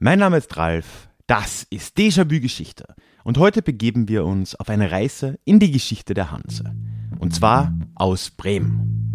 [0.00, 2.84] Mein Name ist Ralf, das ist Déjà-vu Geschichte
[3.24, 6.72] und heute begeben wir uns auf eine Reise in die Geschichte der Hanse.
[7.18, 9.12] Und zwar aus Bremen.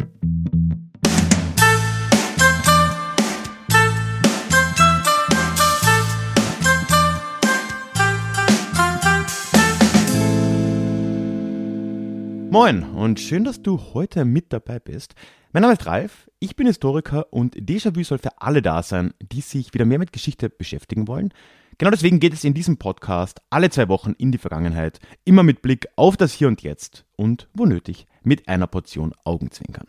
[12.49, 15.15] Moin und schön, dass du heute mit dabei bist.
[15.55, 19.41] Mein Name ist Ralf, ich bin Historiker und Déjà-vu soll für alle da sein, die
[19.41, 21.31] sich wieder mehr mit Geschichte beschäftigen wollen.
[21.77, 25.61] Genau deswegen geht es in diesem Podcast alle zwei Wochen in die Vergangenheit, immer mit
[25.61, 29.85] Blick auf das Hier und Jetzt und, wo nötig, mit einer Portion Augenzwinkern.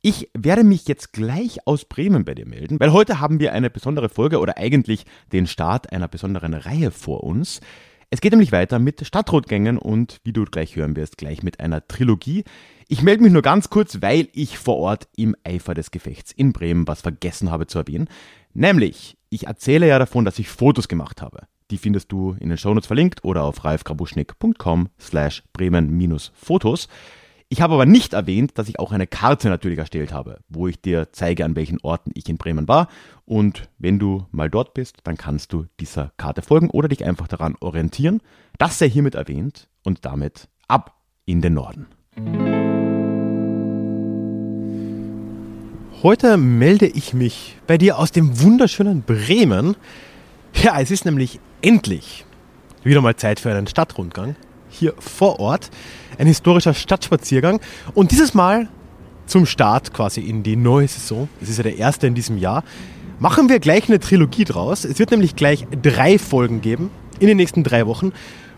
[0.00, 3.68] Ich werde mich jetzt gleich aus Bremen bei dir melden, weil heute haben wir eine
[3.68, 7.60] besondere Folge oder eigentlich den Start einer besonderen Reihe vor uns.
[8.12, 11.86] Es geht nämlich weiter mit Stadtrotgängen und, wie du gleich hören wirst, gleich mit einer
[11.86, 12.42] Trilogie.
[12.88, 16.52] Ich melde mich nur ganz kurz, weil ich vor Ort im Eifer des Gefechts in
[16.52, 18.08] Bremen was vergessen habe zu erwähnen.
[18.52, 21.42] Nämlich, ich erzähle ja davon, dass ich Fotos gemacht habe.
[21.70, 26.88] Die findest du in den Shownotes verlinkt oder auf ralfgrabuschnick.com slash bremen-fotos.
[27.52, 30.80] Ich habe aber nicht erwähnt, dass ich auch eine Karte natürlich erstellt habe, wo ich
[30.80, 32.86] dir zeige, an welchen Orten ich in Bremen war.
[33.24, 37.26] Und wenn du mal dort bist, dann kannst du dieser Karte folgen oder dich einfach
[37.26, 38.20] daran orientieren.
[38.58, 40.94] Das sei hiermit erwähnt und damit ab
[41.26, 41.88] in den Norden.
[46.04, 49.74] Heute melde ich mich bei dir aus dem wunderschönen Bremen.
[50.54, 52.24] Ja, es ist nämlich endlich
[52.84, 54.36] wieder mal Zeit für einen Stadtrundgang
[54.70, 55.70] hier vor Ort.
[56.18, 57.60] Ein historischer Stadtspaziergang.
[57.94, 58.68] Und dieses Mal
[59.26, 61.28] zum Start quasi in die neue Saison.
[61.38, 62.64] Das ist ja der erste in diesem Jahr.
[63.18, 64.84] Machen wir gleich eine Trilogie draus.
[64.84, 66.90] Es wird nämlich gleich drei Folgen geben
[67.20, 68.12] in den nächsten drei Wochen,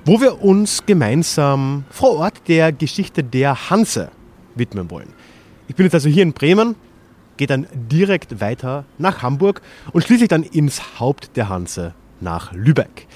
[0.05, 4.11] wo wir uns gemeinsam vor Ort der Geschichte der Hanse
[4.55, 5.13] widmen wollen.
[5.69, 6.77] Ich bin jetzt also hier in Bremen,
[7.37, 13.07] gehe dann direkt weiter nach Hamburg und schließlich dann ins Haupt der Hanse nach Lübeck.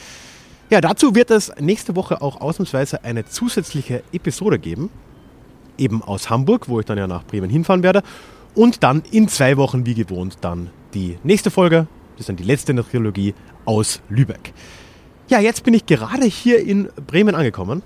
[0.68, 4.90] Ja, dazu wird es nächste Woche auch ausnahmsweise eine zusätzliche Episode geben.
[5.78, 8.02] Eben aus Hamburg, wo ich dann ja nach Bremen hinfahren werde.
[8.56, 11.86] Und dann in zwei Wochen, wie gewohnt, dann die nächste Folge.
[12.12, 13.32] Das ist dann die letzte in der Trilogie
[13.64, 14.52] aus Lübeck.
[15.28, 17.82] Ja, jetzt bin ich gerade hier in Bremen angekommen,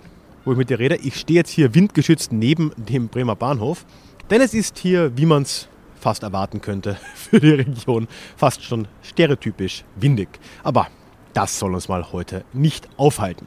[0.47, 0.97] wo ich mit dir rede.
[0.97, 3.85] Ich stehe jetzt hier windgeschützt neben dem Bremer Bahnhof.
[4.31, 5.69] Denn es ist hier, wie man es
[6.01, 8.09] fast erwarten könnte, für die Region
[8.39, 10.29] fast schon stereotypisch windig.
[10.63, 10.87] Aber
[11.33, 13.47] das soll uns mal heute nicht aufhalten.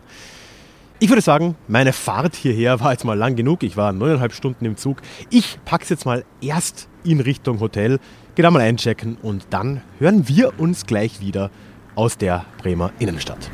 [1.00, 3.64] Ich würde sagen, meine Fahrt hierher war jetzt mal lang genug.
[3.64, 5.02] Ich war neuneinhalb Stunden im Zug.
[5.30, 8.00] Ich packe es jetzt mal erst in Richtung Hotel,
[8.36, 11.52] gehe da mal einchecken und dann hören wir uns gleich wieder
[11.96, 13.50] aus der Bremer Innenstadt.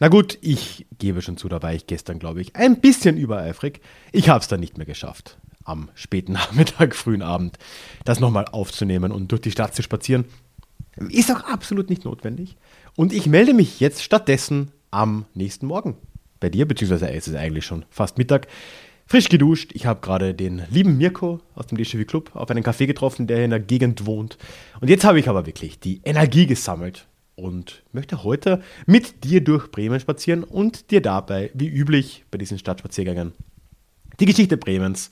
[0.00, 3.80] Na gut, ich gebe schon zu, da war ich gestern, glaube ich, ein bisschen übereifrig.
[4.12, 7.58] Ich habe es dann nicht mehr geschafft, am späten Nachmittag, frühen Abend,
[8.04, 10.24] das nochmal aufzunehmen und durch die Stadt zu spazieren.
[11.10, 12.56] Ist auch absolut nicht notwendig.
[12.96, 15.96] Und ich melde mich jetzt stattdessen am nächsten Morgen
[16.40, 18.46] bei dir, beziehungsweise es ist eigentlich schon fast Mittag.
[19.06, 19.70] Frisch geduscht.
[19.74, 23.44] Ich habe gerade den lieben Mirko aus dem DCV Club auf einen Café getroffen, der
[23.44, 24.36] in der Gegend wohnt.
[24.80, 27.06] Und jetzt habe ich aber wirklich die Energie gesammelt
[27.38, 32.58] und möchte heute mit dir durch Bremen spazieren und dir dabei, wie üblich bei diesen
[32.58, 33.32] Stadtspaziergängen,
[34.20, 35.10] die Geschichte Bremens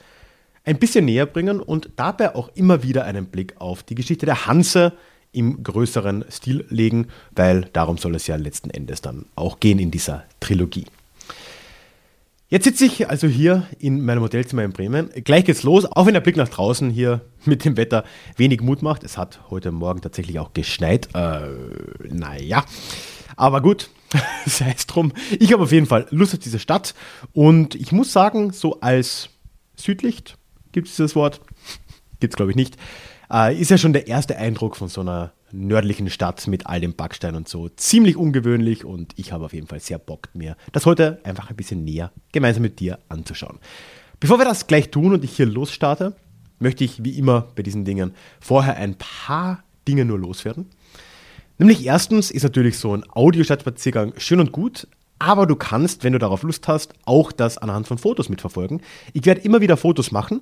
[0.65, 4.47] ein bisschen näher bringen und dabei auch immer wieder einen Blick auf die Geschichte der
[4.47, 4.93] Hanse
[5.33, 9.91] im größeren Stil legen, weil darum soll es ja letzten Endes dann auch gehen in
[9.91, 10.87] dieser Trilogie.
[12.49, 15.11] Jetzt sitze ich also hier in meinem Hotelzimmer in Bremen.
[15.25, 18.05] Gleich geht's los, auch wenn der Blick nach draußen hier mit dem Wetter
[18.37, 19.03] wenig Mut macht.
[19.03, 21.09] Es hat heute Morgen tatsächlich auch geschneit.
[21.13, 21.49] Äh,
[22.09, 22.65] naja,
[23.35, 23.91] aber gut,
[24.47, 25.13] sei es drum.
[25.41, 26.95] Ich habe auf jeden Fall Lust auf diese Stadt
[27.33, 29.31] und ich muss sagen, so als
[29.75, 30.39] Südlicht,
[30.71, 31.41] gibt es dieses Wort?
[32.21, 32.77] Gibt es glaube ich nicht.
[33.29, 36.95] Äh, ist ja schon der erste Eindruck von so einer nördlichen Stadt mit all dem
[36.95, 37.69] Backstein und so.
[37.69, 41.57] Ziemlich ungewöhnlich und ich habe auf jeden Fall sehr Bock, mir das heute einfach ein
[41.57, 43.59] bisschen näher gemeinsam mit dir anzuschauen.
[44.21, 46.15] Bevor wir das gleich tun und ich hier losstarte,
[46.59, 50.67] möchte ich wie immer bei diesen Dingen vorher ein paar Dinge nur loswerden.
[51.59, 54.89] Nämlich erstens ist natürlich so ein Audiostadtspaziergang schön und gut,
[55.19, 58.83] aber du kannst, wenn du darauf Lust hast, auch das anhand von Fotos mitverfolgen.
[59.15, 60.41] Ich werde immer wieder Fotos machen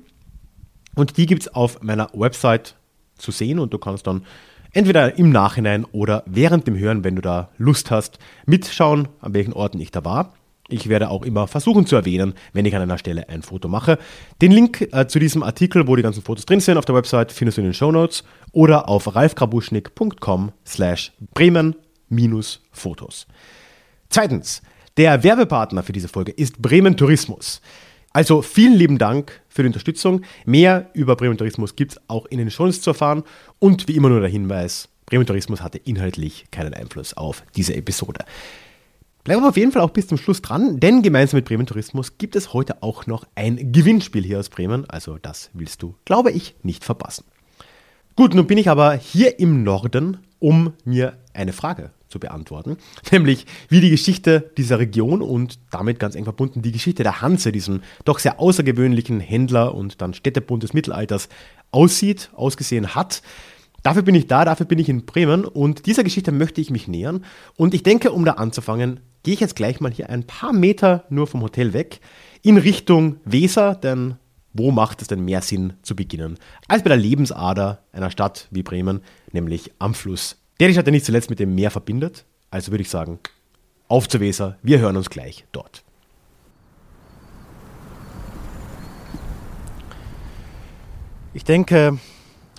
[0.97, 2.77] und die gibt es auf meiner Website
[3.17, 4.25] zu sehen und du kannst dann
[4.75, 9.53] entweder im Nachhinein oder während dem Hören, wenn du da Lust hast, mitschauen, an welchen
[9.53, 10.35] Orten ich da war.
[10.69, 13.99] Ich werde auch immer versuchen zu erwähnen, wenn ich an einer Stelle ein Foto mache.
[14.41, 17.33] Den Link äh, zu diesem Artikel, wo die ganzen Fotos drin sind, auf der Website
[17.33, 21.77] findest du in den Show Notes oder auf ralfgrabuschnick.com slash bremen
[22.73, 23.27] Fotos.
[24.09, 24.63] Zweitens,
[24.97, 27.61] der Werbepartner für diese Folge ist Bremen Tourismus.
[28.15, 30.23] Also vielen lieben Dank für die Unterstützung.
[30.47, 33.25] Mehr über Bremen Tourismus gibt es auch in den Shownotes zu erfahren.
[33.59, 38.25] Und wie immer nur der Hinweis, Bremen Tourismus hatte inhaltlich keinen Einfluss auf diese Episode.
[39.25, 42.17] Bleiben wir auf jeden Fall auch bis zum Schluss dran, denn gemeinsam mit Bremen Tourismus
[42.17, 44.89] gibt es heute auch noch ein Gewinnspiel hier aus Bremen.
[44.89, 47.25] Also das willst du, glaube ich, nicht verpassen.
[48.15, 52.77] Gut, nun bin ich aber hier im Norden, um mir eine Frage zu beantworten,
[53.11, 57.51] nämlich wie die Geschichte dieser Region und damit ganz eng verbunden die Geschichte der Hanse,
[57.51, 61.29] diesem doch sehr außergewöhnlichen Händler und dann Städtebund des Mittelalters,
[61.73, 63.21] aussieht, ausgesehen hat.
[63.83, 66.87] Dafür bin ich da, dafür bin ich in Bremen und dieser Geschichte möchte ich mich
[66.87, 67.25] nähern.
[67.57, 71.05] Und ich denke, um da anzufangen, gehe ich jetzt gleich mal hier ein paar Meter
[71.11, 72.01] nur vom Hotel weg
[72.43, 74.15] in Richtung Weser, denn
[74.53, 76.39] wo macht es denn mehr Sinn zu beginnen
[76.69, 79.01] als bei der Lebensader einer Stadt wie Bremen,
[79.33, 82.25] nämlich am Fluss, der die Stadt ja nicht zuletzt mit dem Meer verbindet.
[82.51, 83.19] Also würde ich sagen,
[83.89, 85.85] auf zur Weser, wir hören uns gleich dort.
[91.33, 91.99] Ich denke,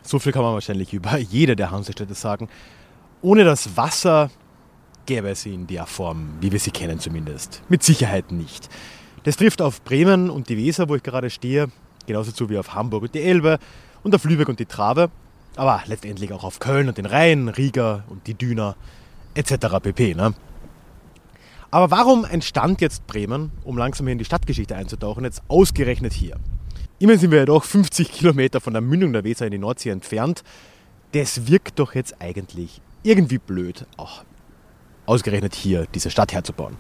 [0.04, 2.50] so viel kann man wahrscheinlich über jede der Hansestädte sagen.
[3.22, 4.30] Ohne das Wasser
[5.06, 7.64] gäbe es sie in der Form, wie wir sie kennen zumindest.
[7.70, 8.70] Mit Sicherheit nicht.
[9.24, 11.70] Das trifft auf Bremen und die Weser, wo ich gerade stehe,
[12.06, 13.60] genauso zu wie auf Hamburg und die Elbe
[14.04, 15.10] und auf Lübeck und die Trave,
[15.56, 18.76] aber letztendlich auch auf Köln und den Rhein, Riga und die Düner
[19.34, 19.80] etc.
[19.82, 20.16] pp.
[20.16, 20.34] Ne?
[21.72, 26.38] Aber warum entstand jetzt Bremen, um langsam hier in die Stadtgeschichte einzutauchen, jetzt ausgerechnet hier?
[27.00, 29.90] Immerhin sind wir ja doch 50 Kilometer von der Mündung der Weser in die Nordsee
[29.90, 30.44] entfernt.
[31.12, 34.24] Das wirkt doch jetzt eigentlich irgendwie blöd, auch
[35.06, 36.78] ausgerechnet hier diese Stadt herzubauen.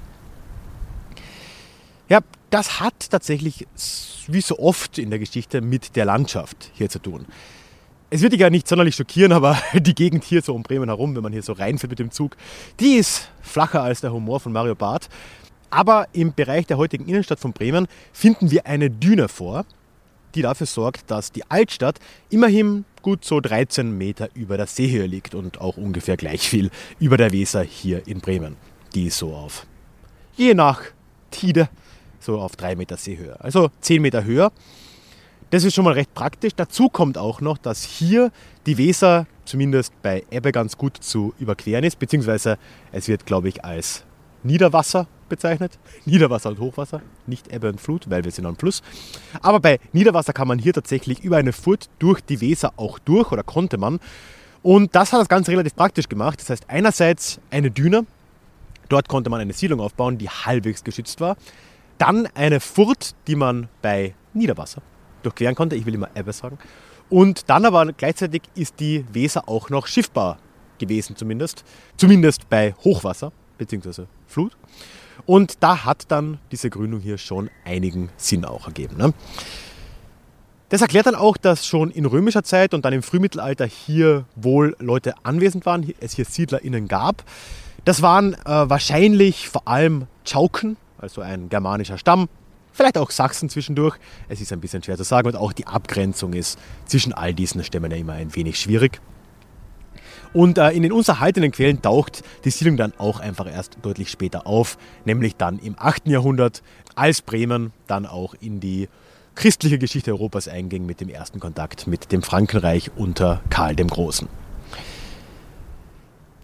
[2.08, 2.20] Ja,
[2.50, 3.68] das hat tatsächlich,
[4.28, 7.26] wie so oft in der Geschichte, mit der Landschaft hier zu tun.
[8.16, 11.14] Es wird dich ja nicht sonderlich schockieren, aber die Gegend hier so um Bremen herum,
[11.18, 12.38] wenn man hier so reinfährt mit dem Zug,
[12.80, 15.10] die ist flacher als der Humor von Mario Barth.
[15.70, 19.66] Aber im Bereich der heutigen Innenstadt von Bremen finden wir eine Düne vor,
[20.34, 25.36] die dafür sorgt, dass die Altstadt immerhin gut so 13 Meter über der Seehöhe liegt
[25.36, 26.72] und auch ungefähr gleich viel
[27.02, 28.56] über der Weser hier in Bremen.
[28.94, 29.68] Die ist so auf,
[30.38, 30.84] je nach
[31.32, 31.68] Tide,
[32.22, 33.38] so auf 3 Meter Seehöhe.
[33.42, 34.54] Also 10 Meter höher.
[35.56, 36.52] Das ist schon mal recht praktisch.
[36.54, 38.34] Dazu kommt auch noch, dass hier
[38.66, 42.58] die Weser zumindest bei Ebbe ganz gut zu überqueren ist, beziehungsweise
[42.92, 44.04] es wird, glaube ich, als
[44.44, 45.80] Niederwasser bezeichnet.
[46.04, 48.84] Niederwasser und Hochwasser, nicht Ebbe und Flut, weil wir sind am Fluss.
[49.42, 53.32] Aber bei Niederwasser kann man hier tatsächlich über eine Furt durch die Weser auch durch
[53.32, 54.02] oder konnte man.
[54.62, 56.42] Und das hat das Ganze relativ praktisch gemacht.
[56.42, 58.06] Das heißt, einerseits eine Düne,
[58.90, 61.38] dort konnte man eine Siedlung aufbauen, die halbwegs geschützt war.
[61.98, 64.82] Dann eine Furt, die man bei Niederwasser
[65.26, 65.76] durchqueren konnte.
[65.76, 66.58] Ich will immer Ebbe sagen.
[67.10, 70.38] Und dann aber gleichzeitig ist die Weser auch noch schiffbar
[70.80, 71.64] gewesen, zumindest.
[71.98, 74.06] Zumindest bei Hochwasser bzw.
[74.28, 74.56] Flut.
[75.26, 78.98] Und da hat dann diese Gründung hier schon einigen Sinn auch ergeben.
[78.98, 79.14] Ne?
[80.70, 84.76] Das erklärt dann auch, dass schon in römischer Zeit und dann im Frühmittelalter hier wohl
[84.80, 87.24] Leute anwesend waren, es hier SiedlerInnen gab.
[87.86, 92.28] Das waren äh, wahrscheinlich vor allem Chauken, also ein germanischer Stamm,
[92.76, 93.98] vielleicht auch Sachsen zwischendurch.
[94.28, 97.64] Es ist ein bisschen schwer zu sagen und auch die Abgrenzung ist zwischen all diesen
[97.64, 99.02] Stämmen ja immer ein wenig schwierig.
[100.34, 104.12] Und äh, in den uns erhaltenen Quellen taucht die Siedlung dann auch einfach erst deutlich
[104.12, 106.08] später auf, nämlich dann im 8.
[106.08, 106.62] Jahrhundert,
[106.94, 108.90] als Bremen dann auch in die
[109.36, 114.28] christliche Geschichte Europas einging mit dem ersten Kontakt mit dem Frankenreich unter Karl dem Großen.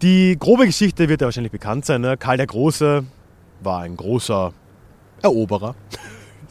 [0.00, 2.00] Die grobe Geschichte wird ja wahrscheinlich bekannt sein.
[2.00, 2.16] Ne?
[2.16, 3.04] Karl der Große
[3.62, 4.52] war ein großer
[5.22, 5.74] Eroberer,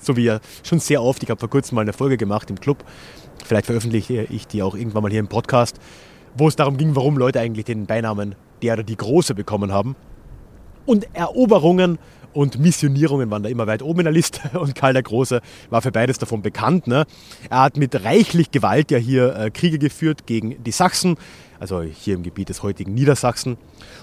[0.02, 2.60] so wie er schon sehr oft, ich habe vor kurzem mal eine Folge gemacht im
[2.60, 2.84] Club,
[3.46, 5.78] vielleicht veröffentliche ich die auch irgendwann mal hier im Podcast,
[6.36, 9.96] wo es darum ging, warum Leute eigentlich den Beinamen der oder die Große bekommen haben.
[10.86, 12.00] Und Eroberungen
[12.34, 15.82] und Missionierungen waren da immer weit oben in der Liste und Karl der Große war
[15.82, 16.88] für beides davon bekannt.
[16.88, 17.06] Ne?
[17.50, 21.18] Er hat mit reichlich Gewalt ja hier äh, Kriege geführt gegen die Sachsen,
[21.60, 23.58] also hier im Gebiet des heutigen Niedersachsen.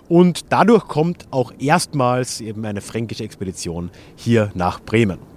[0.08, 5.27] Und dadurch kommt auch erstmals eben eine fränkische Expedition hier nach Bremen.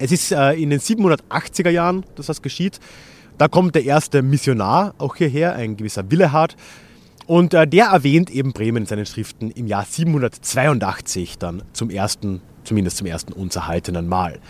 [0.00, 2.80] Es ist äh, in den 780er Jahren, dass das geschieht.
[3.36, 6.56] Da kommt der erste Missionar auch hierher, ein gewisser Willehard.
[7.26, 12.40] Und äh, der erwähnt eben Bremen in seinen Schriften im Jahr 782 dann zum ersten,
[12.64, 14.40] zumindest zum ersten uns erhaltenen Mal.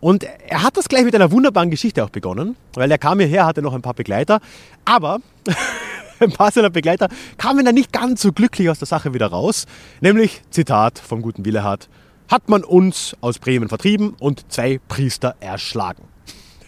[0.00, 3.44] Und er hat das gleich mit einer wunderbaren Geschichte auch begonnen, weil er kam hierher,
[3.44, 4.40] hatte noch ein paar Begleiter,
[4.86, 5.20] aber
[6.18, 9.66] ein paar seiner Begleiter kamen dann nicht ganz so glücklich aus der Sache wieder raus.
[10.00, 11.90] Nämlich, Zitat vom guten Willehard,
[12.28, 16.04] hat man uns aus Bremen vertrieben und zwei Priester erschlagen.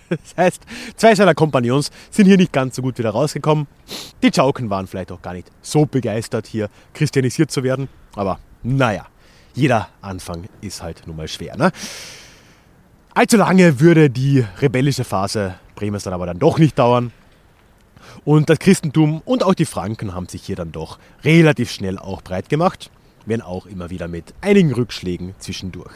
[0.08, 0.62] Das heißt,
[0.94, 3.66] zwei seiner Kompagnons sind hier nicht ganz so gut wieder rausgekommen.
[4.22, 7.88] Die Chauken waren vielleicht auch gar nicht so begeistert, hier christianisiert zu werden.
[8.14, 9.06] Aber naja,
[9.54, 11.56] jeder Anfang ist halt nun mal schwer.
[11.56, 11.72] Ne?
[13.14, 17.12] Allzu lange würde die rebellische Phase Bremens dann aber dann doch nicht dauern.
[18.24, 22.22] Und das Christentum und auch die Franken haben sich hier dann doch relativ schnell auch
[22.22, 22.90] breit gemacht,
[23.26, 25.92] wenn auch immer wieder mit einigen Rückschlägen zwischendurch.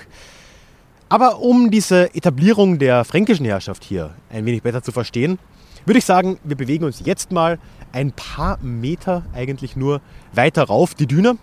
[1.09, 5.39] Aber um diese Etablierung der fränkischen Herrschaft hier ein wenig besser zu verstehen,
[5.85, 7.59] würde ich sagen, wir bewegen uns jetzt mal
[7.93, 10.01] ein paar Meter eigentlich nur
[10.33, 11.37] weiter rauf die Düne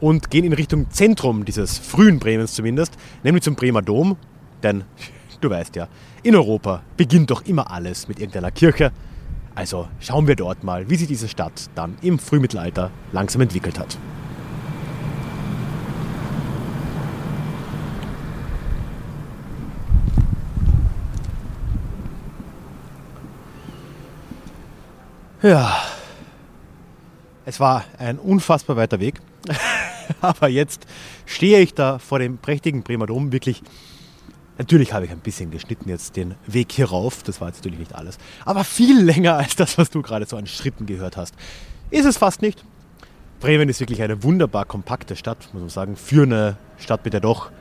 [0.00, 4.16] und gehen in Richtung Zentrum dieses frühen Bremens zumindest, nämlich zum Bremer Dom.
[4.62, 4.84] Denn
[5.40, 5.88] du weißt ja,
[6.22, 8.90] in Europa beginnt doch immer alles mit irgendeiner Kirche.
[9.54, 13.96] Also schauen wir dort mal, wie sich diese Stadt dann im Frühmittelalter langsam entwickelt hat.
[25.46, 25.76] Ja,
[27.44, 29.20] es war ein unfassbar weiter Weg.
[30.20, 30.88] Aber jetzt
[31.24, 33.30] stehe ich da vor dem prächtigen Bremer Dom.
[33.30, 33.62] Wirklich,
[34.58, 37.22] natürlich habe ich ein bisschen geschnitten jetzt den Weg hier rauf.
[37.22, 38.18] Das war jetzt natürlich nicht alles.
[38.44, 41.36] Aber viel länger als das, was du gerade so an Schritten gehört hast.
[41.90, 42.64] Ist es fast nicht.
[43.38, 45.94] Bremen ist wirklich eine wunderbar kompakte Stadt, muss man sagen.
[45.94, 47.52] Für eine Stadt mit ja doch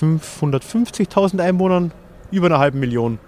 [0.00, 1.90] 550.000 Einwohnern,
[2.30, 3.18] über einer halben Million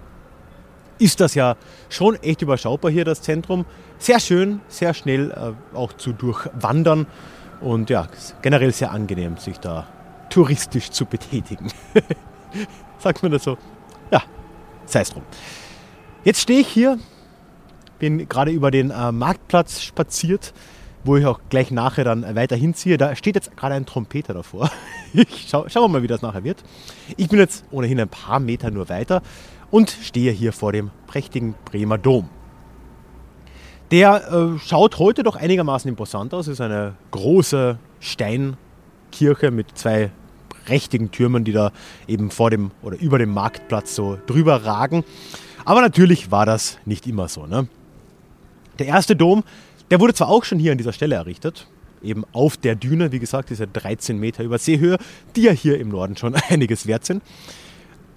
[0.99, 1.55] ist das ja
[1.89, 3.65] schon echt überschaubar hier, das Zentrum.
[3.99, 7.07] Sehr schön, sehr schnell äh, auch zu durchwandern
[7.61, 8.07] und ja,
[8.41, 9.87] generell sehr angenehm, sich da
[10.29, 11.71] touristisch zu betätigen.
[12.99, 13.57] Sagt man das so?
[14.11, 14.23] Ja,
[14.85, 15.23] sei es drum.
[16.23, 16.99] Jetzt stehe ich hier,
[17.99, 20.53] bin gerade über den äh, Marktplatz spaziert,
[21.03, 22.97] wo ich auch gleich nachher dann weiter hinziehe.
[22.97, 24.69] Da steht jetzt gerade ein Trompeter davor.
[25.13, 26.63] Ich schau, schauen wir mal, wie das nachher wird.
[27.15, 29.23] Ich bin jetzt ohnehin ein paar Meter nur weiter
[29.71, 32.29] und stehe hier vor dem prächtigen Bremer Dom.
[33.91, 36.47] Der äh, schaut heute doch einigermaßen imposant aus.
[36.47, 40.11] Es ist eine große Steinkirche mit zwei
[40.65, 41.71] prächtigen Türmen, die da
[42.07, 45.05] eben vor dem oder über dem Marktplatz so drüber ragen.
[45.63, 47.45] Aber natürlich war das nicht immer so.
[47.45, 47.67] Ne?
[48.79, 49.43] Der erste Dom,
[49.89, 51.67] der wurde zwar auch schon hier an dieser Stelle errichtet,
[52.01, 54.97] eben auf der Düne, wie gesagt, diese 13 Meter über Seehöhe,
[55.35, 57.23] die ja hier im Norden schon einiges wert sind.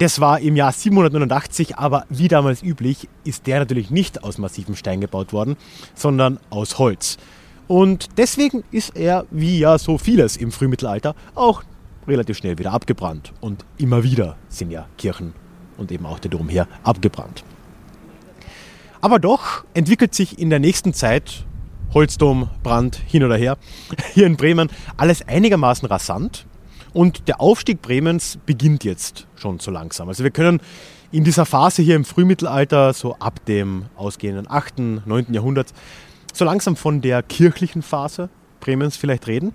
[0.01, 4.75] Das war im Jahr 789, aber wie damals üblich ist der natürlich nicht aus massivem
[4.75, 5.57] Stein gebaut worden,
[5.93, 7.17] sondern aus Holz.
[7.67, 11.61] Und deswegen ist er, wie ja so vieles im Frühmittelalter, auch
[12.07, 13.31] relativ schnell wieder abgebrannt.
[13.41, 15.33] Und immer wieder sind ja Kirchen
[15.77, 17.43] und eben auch der Dom hier abgebrannt.
[19.01, 21.45] Aber doch entwickelt sich in der nächsten Zeit
[21.93, 23.55] Holzdom, Brand, hin oder her,
[24.15, 26.47] hier in Bremen alles einigermaßen rasant.
[26.93, 30.09] Und der Aufstieg Bremens beginnt jetzt schon so langsam.
[30.09, 30.59] Also wir können
[31.11, 35.33] in dieser Phase hier im Frühmittelalter, so ab dem ausgehenden 8., 9.
[35.33, 35.73] Jahrhundert,
[36.33, 38.29] so langsam von der kirchlichen Phase
[38.59, 39.53] Bremens vielleicht reden.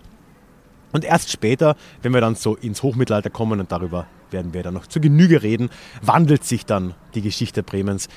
[0.93, 4.75] Und erst später, wenn wir dann so ins Hochmittelalter kommen, und darüber werden wir dann
[4.75, 5.71] noch zu Genüge reden,
[6.02, 8.09] wandelt sich dann die Geschichte Bremens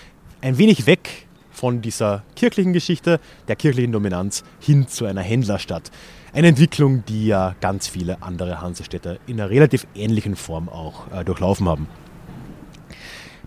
[0.41, 5.91] ein wenig weg von dieser kirchlichen Geschichte, der kirchlichen Dominanz, hin zu einer Händlerstadt.
[6.31, 11.25] Eine Entwicklung, die ja ganz viele andere Hansestädte in einer relativ ähnlichen Form auch äh,
[11.25, 11.87] durchlaufen haben.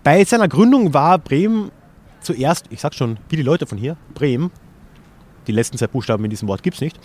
[0.03, 1.71] Bei seiner Gründung war Bremen
[2.19, 4.51] zuerst, ich sag schon, wie die Leute von hier, Bremen,
[5.47, 6.99] die letzten zwei Buchstaben in diesem Wort gibt es nicht.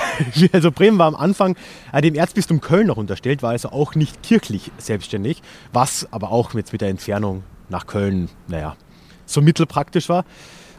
[0.52, 1.56] also Bremen war am Anfang
[1.92, 5.42] äh, dem Erzbistum Köln noch unterstellt, war also auch nicht kirchlich selbstständig,
[5.74, 8.76] was aber auch jetzt mit der Entfernung nach Köln, naja,
[9.26, 10.24] so mittelpraktisch war.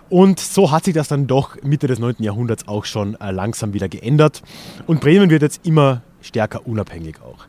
[0.09, 2.15] Und so hat sich das dann doch Mitte des 9.
[2.19, 4.41] Jahrhunderts auch schon äh, langsam wieder geändert.
[4.87, 7.45] Und Bremen wird jetzt immer stärker unabhängig auch.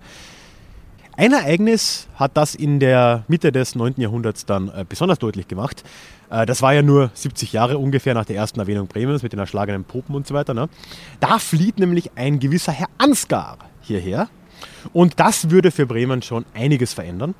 [1.17, 3.95] Ein Ereignis hat das in der Mitte des 9.
[3.97, 5.85] Jahrhunderts dann äh, besonders deutlich gemacht.
[6.31, 9.39] Äh, das war ja nur 70 Jahre ungefähr nach der ersten Erwähnung Bremens mit den
[9.39, 10.55] erschlagenen Popen und so weiter.
[10.55, 10.69] Ne?
[11.19, 14.29] Da flieht nämlich ein gewisser Herr Ansgar hierher.
[14.93, 17.35] Und das würde für Bremen schon einiges verändern.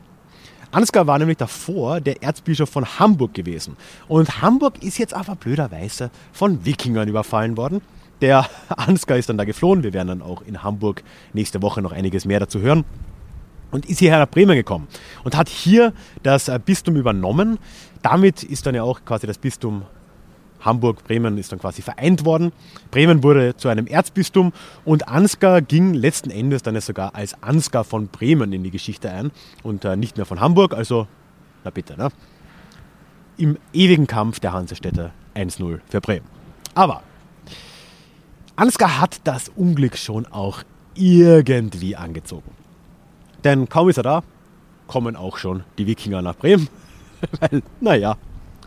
[0.73, 3.77] Ansgar war nämlich davor der Erzbischof von Hamburg gewesen.
[4.09, 7.81] Und Hamburg ist jetzt aber blöderweise von Wikingern überfallen worden.
[8.21, 9.83] Der Ansgar ist dann da geflohen.
[9.83, 12.85] Wir werden dann auch in Hamburg nächste Woche noch einiges mehr dazu hören.
[13.73, 14.89] Und ist hierher nach Bremen gekommen
[15.23, 15.93] und hat hier
[16.25, 17.59] das äh, Bistum übernommen.
[18.03, 19.85] Damit ist dann ja auch quasi das Bistum
[20.61, 22.53] Hamburg, Bremen ist dann quasi vereint worden.
[22.91, 24.53] Bremen wurde zu einem Erzbistum
[24.85, 29.31] und Ansgar ging letzten Endes dann sogar als Ansgar von Bremen in die Geschichte ein
[29.63, 30.75] und äh, nicht mehr von Hamburg.
[30.75, 31.07] Also,
[31.65, 32.09] na bitte, ne?
[33.37, 36.27] Im ewigen Kampf der Hansestädte 1-0 für Bremen.
[36.75, 37.03] Aber
[38.57, 40.63] Ansgar hat das Unglück schon auch
[40.95, 42.51] irgendwie angezogen.
[43.45, 44.23] Denn kaum ist er da,
[44.87, 46.69] kommen auch schon die Wikinger nach Bremen
[47.41, 48.17] Weil, naja,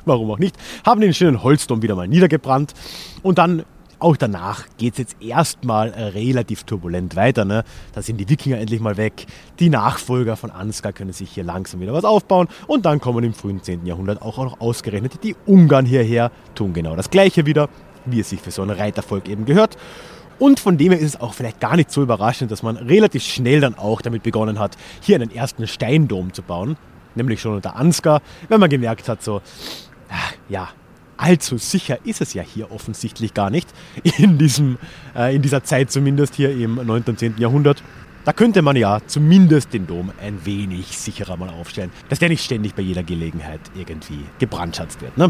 [0.06, 0.56] warum auch nicht.
[0.86, 2.74] Haben den schönen Holzdom wieder mal niedergebrannt
[3.22, 3.64] und dann
[4.04, 7.46] auch danach geht es jetzt erstmal relativ turbulent weiter.
[7.46, 7.64] Ne?
[7.94, 9.26] Da sind die Wikinger endlich mal weg.
[9.60, 12.50] Die Nachfolger von Ansgar können sich hier langsam wieder was aufbauen.
[12.68, 13.86] Und dann kommen im frühen 10.
[13.86, 17.70] Jahrhundert auch noch ausgerechnet die Ungarn hierher, tun genau das Gleiche wieder,
[18.06, 19.78] wie es sich für so ein Reitervolk eben gehört.
[20.38, 23.24] Und von dem her ist es auch vielleicht gar nicht so überraschend, dass man relativ
[23.24, 26.76] schnell dann auch damit begonnen hat, hier einen ersten Steindom zu bauen.
[27.16, 29.42] Nämlich schon unter Ansgar, wenn man gemerkt hat, so,
[30.50, 30.70] ja,
[31.18, 33.70] allzu sicher ist es ja hier offensichtlich gar nicht,
[34.18, 34.78] in, diesem,
[35.16, 37.04] äh, in dieser Zeit zumindest hier im 9.
[37.08, 37.36] und 10.
[37.38, 37.84] Jahrhundert.
[38.26, 42.44] Da könnte man ja zumindest den Dom ein wenig sicherer mal aufstellen, dass der nicht
[42.44, 45.18] ständig bei jeder Gelegenheit irgendwie gebrandschatzt wird.
[45.18, 45.30] Ne?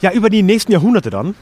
[0.00, 1.34] Ja, über die nächsten Jahrhunderte dann,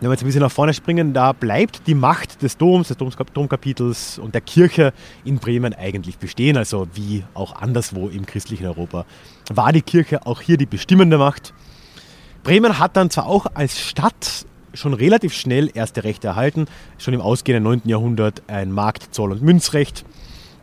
[0.00, 2.96] wenn wir jetzt ein bisschen nach vorne springen, da bleibt die Macht des Doms, des
[2.96, 4.92] Domkapitels und der Kirche
[5.24, 9.06] in Bremen eigentlich bestehen, also wie auch anderswo im christlichen Europa.
[9.52, 11.54] War die Kirche auch hier die bestimmende Macht?
[12.42, 16.66] Bremen hat dann zwar auch als Stadt schon relativ schnell erste Rechte erhalten,
[16.98, 17.82] schon im ausgehenden 9.
[17.84, 20.04] Jahrhundert ein Markt-, Zoll- und Münzrecht.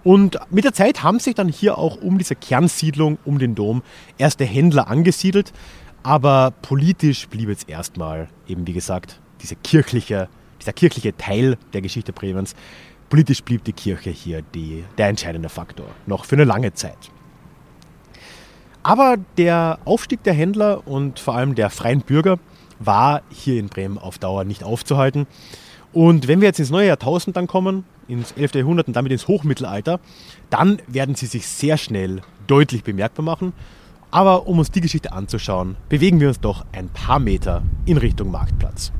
[0.04, 3.84] Und mit der Zeit haben sich dann hier auch um diese Kernsiedlung, um den Dom,
[4.18, 5.54] erste Händler angesiedelt.
[6.04, 10.30] Aber politisch blieb jetzt erstmal eben, wie gesagt, diese kirchliche,
[10.60, 12.56] dieser kirchliche Teil der Geschichte Bremens.
[13.10, 16.98] Politisch blieb die Kirche hier die, der entscheidende Faktor, noch für eine lange Zeit.
[18.84, 22.40] Aber der Aufstieg der Händler und vor allem der freien Bürger
[22.80, 25.28] war hier in Bremen auf Dauer nicht aufzuhalten.
[25.94, 28.56] Und wenn wir jetzt ins neue Jahrtausend dann kommen, ins 11.
[28.56, 30.00] Jahrhundert und damit ins Hochmittelalter,
[30.50, 33.54] dann werden sie sich sehr schnell deutlich bemerkbar machen.
[34.12, 38.30] Aber um uns die Geschichte anzuschauen, bewegen wir uns doch ein paar Meter in Richtung
[38.30, 38.92] Marktplatz.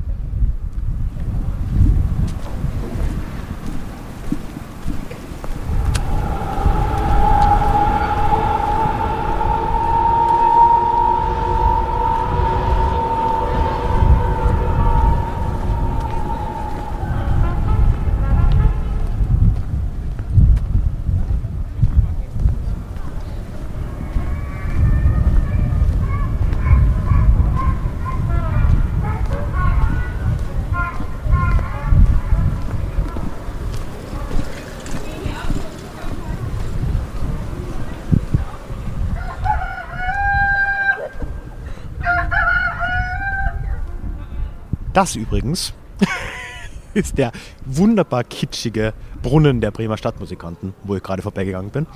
[45.02, 45.74] Das übrigens
[46.94, 47.32] ist der
[47.66, 51.88] wunderbar kitschige Brunnen der Bremer Stadtmusikanten, wo ich gerade vorbeigegangen bin.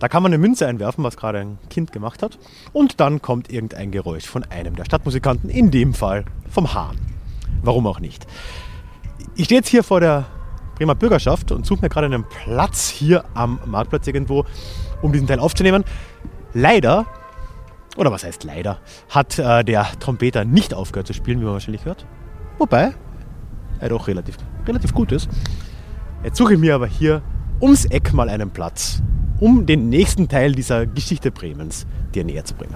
[0.00, 2.36] Da kann man eine Münze einwerfen, was gerade ein Kind gemacht hat.
[2.72, 6.96] Und dann kommt irgendein Geräusch von einem der Stadtmusikanten, in dem Fall vom Hahn.
[7.62, 8.26] Warum auch nicht.
[9.36, 10.26] Ich stehe jetzt hier vor der
[10.74, 14.44] Bremer Bürgerschaft und suche mir gerade einen Platz hier am Marktplatz irgendwo,
[15.00, 15.84] um diesen Teil aufzunehmen.
[16.54, 17.06] Leider
[17.96, 21.84] oder was heißt leider, hat äh, der Trompeter nicht aufgehört zu spielen, wie man wahrscheinlich
[21.84, 22.06] hört.
[22.58, 22.94] Wobei
[23.80, 25.28] er doch relativ, relativ gut ist.
[26.24, 27.22] Jetzt suche ich mir aber hier
[27.60, 29.02] ums Eck mal einen Platz,
[29.40, 32.74] um den nächsten Teil dieser Geschichte Bremens dir näher zu bringen.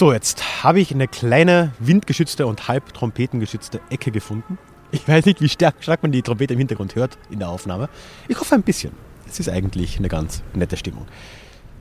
[0.00, 4.56] So, jetzt habe ich eine kleine windgeschützte und halb trompetengeschützte Ecke gefunden.
[4.92, 7.88] Ich weiß nicht, wie stark, stark man die Trompete im Hintergrund hört in der Aufnahme.
[8.28, 8.92] Ich hoffe ein bisschen.
[9.28, 11.06] Es ist eigentlich eine ganz nette Stimmung.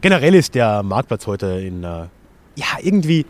[0.02, 2.08] Generell ist der Marktplatz heute in äh,
[2.56, 3.26] ja, irgendwie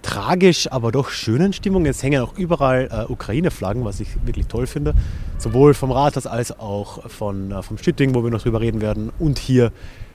[0.00, 1.86] tragisch, aber doch schönen Stimmung.
[1.86, 4.94] Es hängen auch überall äh, Ukraine-Flaggen, was ich wirklich toll finde.
[5.38, 9.12] Sowohl vom Rathaus als auch von, äh, vom Stütting, wo wir noch drüber reden werden,
[9.18, 9.72] und hier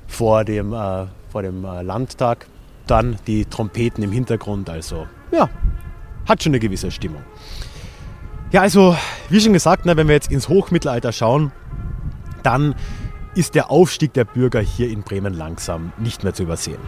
[0.07, 2.47] vor dem, äh, vor dem äh, Landtag
[2.87, 4.69] dann die Trompeten im Hintergrund.
[4.69, 5.49] Also ja,
[6.27, 7.21] hat schon eine gewisse Stimmung.
[8.51, 8.97] Ja, also
[9.29, 11.51] wie schon gesagt, ne, wenn wir jetzt ins Hochmittelalter schauen,
[12.41, 12.73] dann
[13.35, 16.79] ist der Aufstieg der Bürger hier in Bremen langsam nicht mehr zu übersehen.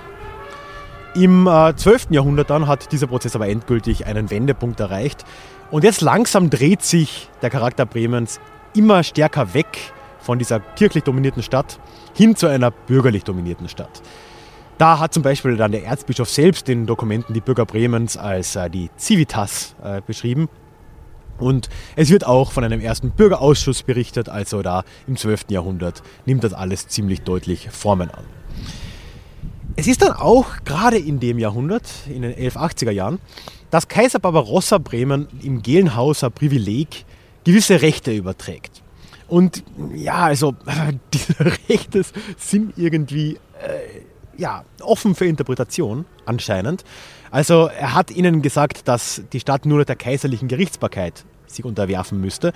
[1.13, 2.07] Im äh, 12.
[2.09, 5.23] Jahrhundert dann hat dieser Prozess aber endgültig einen Wendepunkt erreicht
[5.69, 8.39] und jetzt langsam dreht sich der Charakter Bremens
[8.75, 11.79] immer stärker weg von dieser kirchlich dominierten Stadt
[12.15, 14.01] hin zu einer bürgerlich dominierten Stadt.
[14.79, 18.67] Da hat zum Beispiel dann der Erzbischof selbst in Dokumenten die Bürger Bremens als äh,
[18.67, 20.49] die Civitas äh, beschrieben.
[21.41, 25.45] Und es wird auch von einem ersten Bürgerausschuss berichtet, also da im 12.
[25.49, 28.23] Jahrhundert nimmt das alles ziemlich deutlich Formen an.
[29.75, 33.19] Es ist dann auch gerade in dem Jahrhundert, in den 1180er Jahren,
[33.71, 37.05] dass Kaiser Barbarossa Bremen im Gelenhauser Privileg
[37.43, 38.83] gewisse Rechte überträgt.
[39.27, 39.63] Und
[39.95, 40.55] ja, also
[41.13, 41.35] diese
[41.69, 42.03] Rechte
[42.37, 44.01] sind irgendwie äh,
[44.37, 46.83] ja, offen für Interpretation, anscheinend.
[47.31, 51.23] Also er hat ihnen gesagt, dass die Stadt nur der kaiserlichen Gerichtsbarkeit
[51.55, 52.53] sich unterwerfen müsste.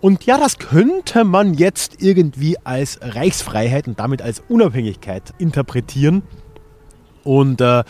[0.00, 6.22] Und ja, das könnte man jetzt irgendwie als Reichsfreiheit und damit als Unabhängigkeit interpretieren.
[7.24, 7.82] Und äh,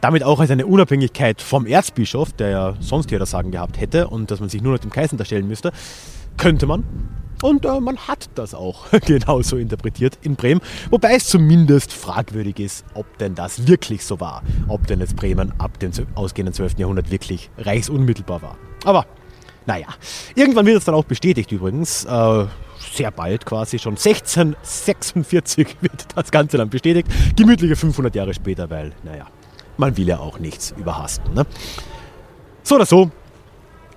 [0.00, 4.08] damit auch als eine Unabhängigkeit vom Erzbischof, der ja sonst hier das Sagen gehabt hätte
[4.08, 5.72] und dass man sich nur noch dem Kaiser unterstellen müsste,
[6.36, 6.84] könnte man.
[7.42, 12.84] Und äh, man hat das auch genauso interpretiert in Bremen, wobei es zumindest fragwürdig ist,
[12.94, 14.42] ob denn das wirklich so war.
[14.68, 16.78] Ob denn jetzt Bremen ab dem ausgehenden 12.
[16.78, 18.58] Jahrhundert wirklich reichsunmittelbar war.
[18.84, 19.06] Aber
[19.66, 19.86] naja,
[20.34, 22.04] irgendwann wird es dann auch bestätigt übrigens.
[22.04, 22.46] Äh,
[22.92, 27.08] sehr bald quasi, schon 1646 wird das Ganze dann bestätigt.
[27.36, 29.26] Gemütliche 500 Jahre später, weil, naja,
[29.76, 31.34] man will ja auch nichts überhasten.
[31.34, 31.46] Ne?
[32.62, 33.10] So oder so,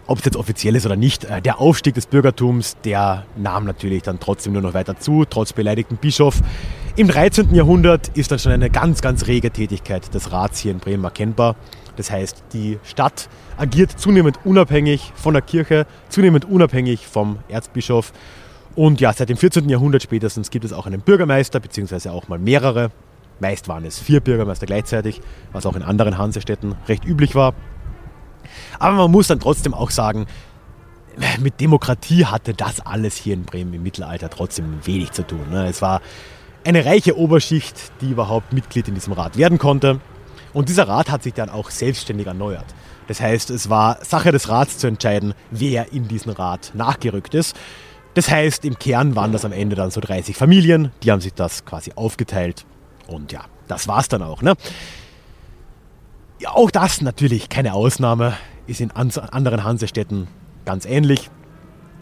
[0.08, 4.04] ob es jetzt offiziell ist oder nicht, äh, der Aufstieg des Bürgertums, der nahm natürlich
[4.04, 6.42] dann trotzdem nur noch weiter zu, trotz beleidigten Bischof.
[6.96, 7.54] Im 13.
[7.54, 11.56] Jahrhundert ist dann schon eine ganz, ganz rege Tätigkeit des Rats hier in Bremen erkennbar.
[11.98, 18.14] Das heißt, die Stadt agiert zunehmend unabhängig von der Kirche, zunehmend unabhängig vom Erzbischof.
[18.76, 19.68] Und ja, seit dem 14.
[19.68, 22.92] Jahrhundert spätestens gibt es auch einen Bürgermeister, beziehungsweise auch mal mehrere.
[23.40, 27.54] Meist waren es vier Bürgermeister gleichzeitig, was auch in anderen Hansestädten recht üblich war.
[28.80, 30.28] Aber man muss dann trotzdem auch sagen,
[31.40, 35.50] mit Demokratie hatte das alles hier in Bremen im Mittelalter trotzdem wenig zu tun.
[35.50, 35.68] Ne?
[35.68, 36.02] Es war
[36.64, 40.00] eine reiche Oberschicht, die überhaupt Mitglied in diesem Rat werden konnte.
[40.58, 42.66] Und dieser Rat hat sich dann auch selbstständig erneuert.
[43.08, 47.56] Das heißt, es war Sache des Rats zu entscheiden, wer in diesen Rat nachgerückt ist.
[48.16, 51.36] Das heißt, im Kern waren das am Ende dann so 30 Familien, die haben sich
[51.36, 52.66] das quasi aufgeteilt.
[53.06, 54.42] Und ja, das war's dann auch.
[54.42, 54.56] Ne?
[56.40, 58.34] Ja, auch das natürlich keine Ausnahme,
[58.66, 60.28] ist in anderen Hansestädten
[60.66, 61.30] ganz ähnlich.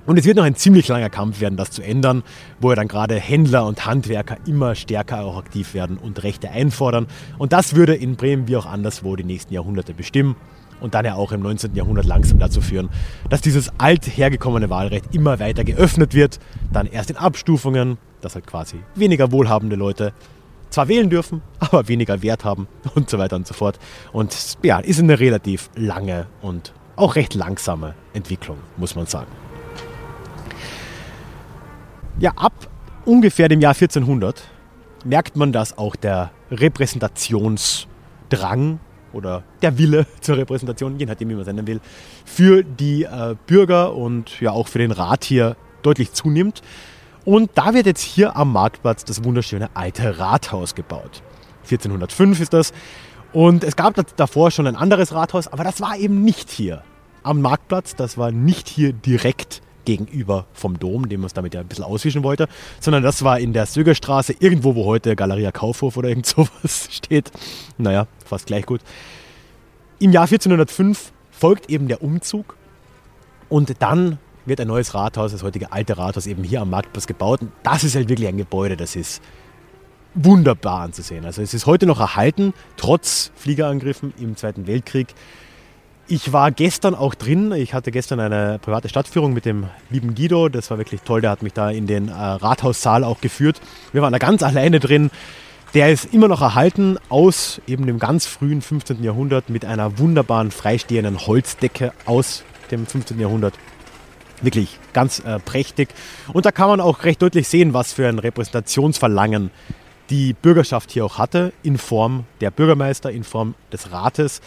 [0.05, 2.23] Und es wird noch ein ziemlich langer Kampf werden, das zu ändern,
[2.59, 7.07] wo ja dann gerade Händler und Handwerker immer stärker auch aktiv werden und Rechte einfordern.
[7.37, 10.35] Und das würde in Bremen wie auch anderswo die nächsten Jahrhunderte bestimmen
[10.79, 11.75] und dann ja auch im 19.
[11.75, 12.89] Jahrhundert langsam dazu führen,
[13.29, 16.39] dass dieses alt hergekommene Wahlrecht immer weiter geöffnet wird,
[16.71, 20.13] dann erst in Abstufungen, dass halt quasi weniger wohlhabende Leute
[20.69, 23.79] zwar wählen dürfen, aber weniger Wert haben und so weiter und so fort.
[24.11, 29.44] Und ja, ist eine relativ lange und auch recht langsame Entwicklung, muss man sagen.
[32.17, 32.53] Ja, ab
[33.03, 34.41] ungefähr dem Jahr 1400
[35.03, 38.79] merkt man, dass auch der Repräsentationsdrang
[39.11, 41.81] oder der Wille zur Repräsentation, je nachdem, wie man es nennen will,
[42.23, 46.61] für die äh, Bürger und ja auch für den Rat hier deutlich zunimmt.
[47.25, 51.21] Und da wird jetzt hier am Marktplatz das wunderschöne alte Rathaus gebaut.
[51.63, 52.71] 1405 ist das.
[53.33, 56.81] Und es gab davor schon ein anderes Rathaus, aber das war eben nicht hier
[57.23, 57.93] am Marktplatz.
[57.95, 61.85] Das war nicht hier direkt gegenüber vom Dom, den man es damit ja ein bisschen
[61.85, 62.47] auswischen wollte,
[62.79, 67.31] sondern das war in der Sögerstraße, irgendwo, wo heute Galeria Kaufhof oder irgend sowas steht.
[67.77, 68.81] Naja, fast gleich gut.
[69.99, 72.57] Im Jahr 1405 folgt eben der Umzug
[73.49, 77.41] und dann wird ein neues Rathaus, das heutige alte Rathaus, eben hier am Marktplatz gebaut.
[77.41, 79.21] Und das ist halt wirklich ein Gebäude, das ist
[80.13, 81.25] wunderbar anzusehen.
[81.25, 85.13] Also es ist heute noch erhalten, trotz Fliegerangriffen im Zweiten Weltkrieg.
[86.07, 87.51] Ich war gestern auch drin.
[87.51, 90.49] Ich hatte gestern eine private Stadtführung mit dem lieben Guido.
[90.49, 91.21] Das war wirklich toll.
[91.21, 93.59] Der hat mich da in den äh, Rathaussaal auch geführt.
[93.91, 95.09] Wir waren da ganz alleine drin.
[95.73, 99.03] Der ist immer noch erhalten aus eben dem ganz frühen 15.
[99.03, 103.19] Jahrhundert mit einer wunderbaren freistehenden Holzdecke aus dem 15.
[103.19, 103.55] Jahrhundert.
[104.41, 105.89] Wirklich ganz äh, prächtig.
[106.31, 109.49] Und da kann man auch recht deutlich sehen, was für ein Repräsentationsverlangen
[110.11, 114.41] die Bürgerschaft hier auch hatte, in Form der Bürgermeister, in Form des Rates.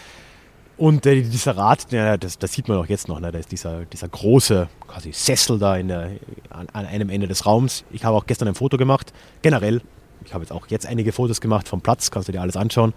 [0.78, 3.32] Und dieser Rat, ja, das, das, sieht man auch jetzt noch, ne?
[3.32, 6.12] da ist dieser, dieser große quasi Sessel da der,
[6.50, 7.84] an, an, einem Ende des Raums.
[7.90, 9.12] Ich habe auch gestern ein Foto gemacht,
[9.42, 9.82] generell.
[10.24, 12.94] Ich habe jetzt auch jetzt einige Fotos gemacht vom Platz, kannst du dir alles anschauen.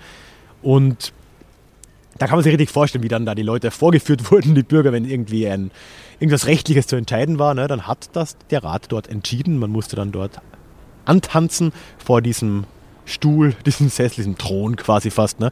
[0.62, 1.12] Und
[2.20, 4.92] da kann man sich richtig vorstellen, wie dann da die Leute vorgeführt wurden, die Bürger,
[4.92, 5.72] wenn irgendwie ein,
[6.20, 7.56] irgendwas Rechtliches zu entscheiden war.
[7.56, 7.68] Ne?
[7.68, 9.58] Dann hat das der Rat dort entschieden.
[9.58, 10.40] Man musste dann dort
[11.06, 12.66] antanzen vor diesem
[13.06, 15.40] Stuhl, diesem Sessel, diesem Thron quasi fast.
[15.40, 15.52] Ne?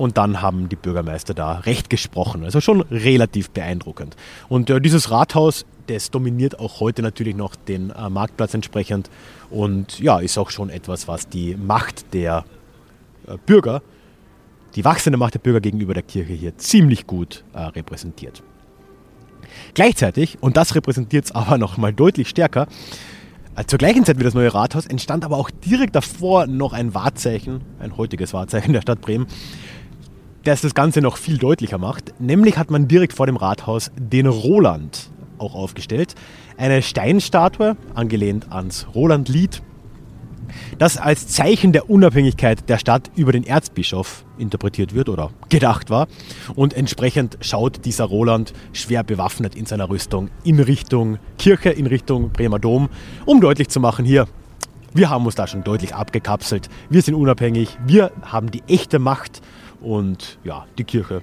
[0.00, 2.42] Und dann haben die Bürgermeister da recht gesprochen.
[2.42, 4.16] Also schon relativ beeindruckend.
[4.48, 9.10] Und äh, dieses Rathaus, das dominiert auch heute natürlich noch den äh, Marktplatz entsprechend.
[9.50, 12.46] Und ja, ist auch schon etwas, was die Macht der
[13.26, 13.82] äh, Bürger,
[14.74, 18.42] die wachsende Macht der Bürger gegenüber der Kirche hier ziemlich gut äh, repräsentiert.
[19.74, 22.68] Gleichzeitig, und das repräsentiert es aber noch mal deutlich stärker,
[23.56, 26.94] äh, zur gleichen Zeit wie das neue Rathaus entstand aber auch direkt davor noch ein
[26.94, 29.26] Wahrzeichen, ein heutiges Wahrzeichen der Stadt Bremen,
[30.44, 32.14] das das Ganze noch viel deutlicher macht.
[32.20, 36.14] Nämlich hat man direkt vor dem Rathaus den Roland auch aufgestellt.
[36.56, 39.62] Eine Steinstatue, angelehnt ans Roland-Lied.
[40.78, 46.08] das als Zeichen der Unabhängigkeit der Stadt über den Erzbischof interpretiert wird oder gedacht war.
[46.54, 52.30] Und entsprechend schaut dieser Roland schwer bewaffnet in seiner Rüstung in Richtung Kirche, in Richtung
[52.30, 52.88] Bremer Dom,
[53.26, 54.26] um deutlich zu machen, hier,
[54.92, 59.40] wir haben uns da schon deutlich abgekapselt, wir sind unabhängig, wir haben die echte Macht
[59.80, 61.22] und ja, die Kirche,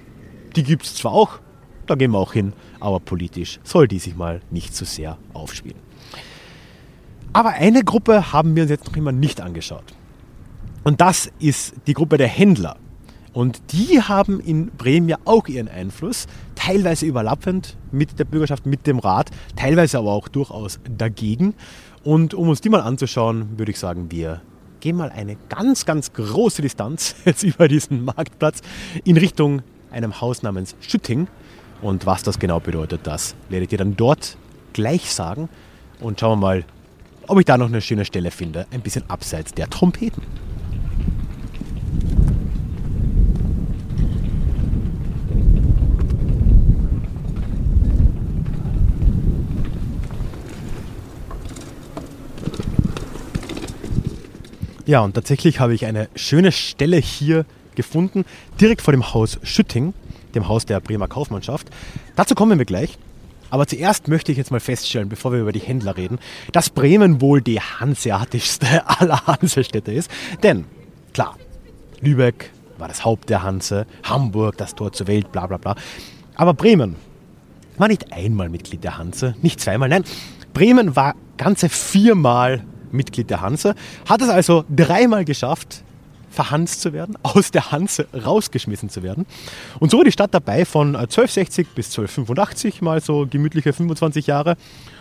[0.56, 1.38] die gibt es zwar auch,
[1.86, 5.18] da gehen wir auch hin, aber politisch soll die sich mal nicht zu so sehr
[5.32, 5.78] aufspielen.
[7.32, 9.94] Aber eine Gruppe haben wir uns jetzt noch immer nicht angeschaut.
[10.84, 12.76] Und das ist die Gruppe der Händler.
[13.32, 18.86] Und die haben in Bremen ja auch ihren Einfluss, teilweise überlappend mit der Bürgerschaft, mit
[18.86, 21.54] dem Rat, teilweise aber auch durchaus dagegen.
[22.04, 24.40] Und um uns die mal anzuschauen, würde ich sagen, wir
[24.80, 28.60] gehen mal eine ganz, ganz große Distanz jetzt über diesen Marktplatz
[29.04, 31.28] in Richtung einem Haus namens Schütting.
[31.80, 34.36] Und was das genau bedeutet, das werdet ihr dann dort
[34.72, 35.48] gleich sagen.
[36.00, 36.64] Und schauen wir mal,
[37.26, 40.22] ob ich da noch eine schöne Stelle finde, ein bisschen abseits der Trompeten.
[54.88, 58.24] Ja, und tatsächlich habe ich eine schöne Stelle hier gefunden,
[58.58, 59.92] direkt vor dem Haus Schütting,
[60.34, 61.68] dem Haus der Bremer Kaufmannschaft.
[62.16, 62.96] Dazu kommen wir gleich.
[63.50, 66.18] Aber zuerst möchte ich jetzt mal feststellen, bevor wir über die Händler reden,
[66.52, 70.10] dass Bremen wohl die hanseatischste aller Hansestädte ist.
[70.42, 70.64] Denn,
[71.12, 71.36] klar,
[72.00, 75.76] Lübeck war das Haupt der Hanse, Hamburg das Tor zur Welt, bla bla bla.
[76.34, 76.96] Aber Bremen
[77.76, 80.04] war nicht einmal Mitglied der Hanse, nicht zweimal, nein.
[80.54, 83.74] Bremen war ganze viermal Mitglied der Hanse,
[84.08, 85.82] hat es also dreimal geschafft,
[86.30, 89.26] verhanst zu werden, aus der Hanse rausgeschmissen zu werden.
[89.80, 94.26] Und so war die Stadt dabei von 1260 äh, bis 1285, mal so gemütliche 25
[94.26, 94.56] Jahre.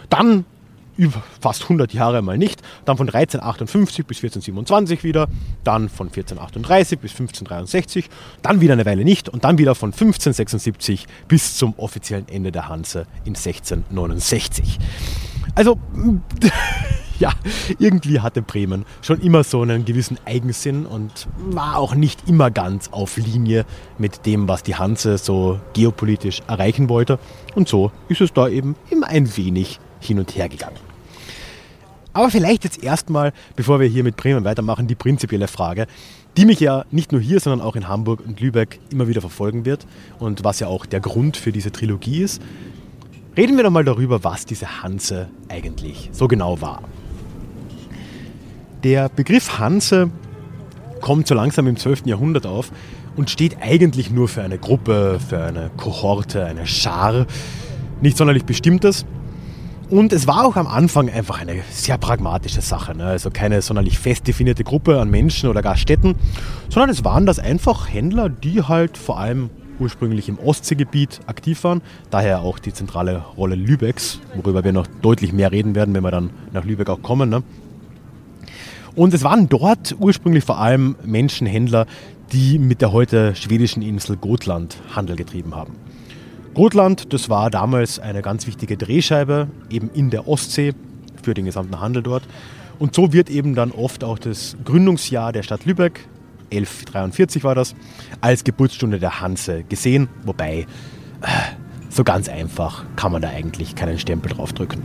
[0.09, 0.45] Dann
[0.97, 5.27] über fast 100 Jahre mal nicht, dann von 1358 bis 1427 wieder,
[5.63, 8.09] dann von 1438 bis 1563,
[8.41, 12.67] dann wieder eine Weile nicht und dann wieder von 1576 bis zum offiziellen Ende der
[12.67, 14.79] Hanse in 1669.
[15.55, 15.77] Also
[17.19, 17.31] ja,
[17.79, 22.89] irgendwie hatte Bremen schon immer so einen gewissen Eigensinn und war auch nicht immer ganz
[22.91, 23.65] auf Linie
[23.97, 27.19] mit dem, was die Hanse so geopolitisch erreichen wollte.
[27.55, 30.77] Und so ist es da eben immer ein wenig hin und her gegangen.
[32.13, 35.85] Aber vielleicht jetzt erstmal, bevor wir hier mit Bremen weitermachen, die prinzipielle Frage,
[36.35, 39.65] die mich ja nicht nur hier, sondern auch in Hamburg und Lübeck immer wieder verfolgen
[39.65, 39.85] wird
[40.19, 42.41] und was ja auch der Grund für diese Trilogie ist.
[43.35, 46.81] Reden wir doch mal darüber, was diese Hanse eigentlich so genau war.
[48.83, 50.11] Der Begriff Hanse
[51.01, 52.05] kommt so langsam im 12.
[52.05, 52.71] Jahrhundert auf
[53.15, 57.25] und steht eigentlich nur für eine Gruppe, für eine Kohorte, eine Schar,
[58.01, 59.05] nicht sonderlich Bestimmtes.
[59.89, 62.95] Und es war auch am Anfang einfach eine sehr pragmatische Sache.
[62.95, 63.05] Ne?
[63.05, 66.15] Also keine sonderlich fest definierte Gruppe an Menschen oder gar Städten,
[66.69, 71.81] sondern es waren das einfach Händler, die halt vor allem ursprünglich im Ostseegebiet aktiv waren.
[72.11, 76.11] Daher auch die zentrale Rolle Lübecks, worüber wir noch deutlich mehr reden werden, wenn wir
[76.11, 77.29] dann nach Lübeck auch kommen.
[77.29, 77.43] Ne?
[78.97, 81.85] Und es waren dort ursprünglich vor allem Menschenhändler,
[82.33, 85.75] die mit der heute schwedischen Insel Gotland Handel getrieben haben.
[86.55, 90.73] Gotland, das war damals eine ganz wichtige Drehscheibe, eben in der Ostsee
[91.21, 92.23] für den gesamten Handel dort.
[92.79, 96.07] Und so wird eben dann oft auch das Gründungsjahr der Stadt Lübeck,
[96.45, 97.75] 1143 war das,
[98.19, 100.09] als Geburtsstunde der Hanse gesehen.
[100.23, 100.65] Wobei,
[101.21, 101.27] äh,
[101.89, 104.81] so ganz einfach kann man da eigentlich keinen Stempel draufdrücken.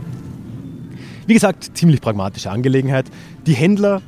[1.25, 3.05] Wie gesagt, ziemlich pragmatische Angelegenheit.
[3.45, 4.01] Die Händler,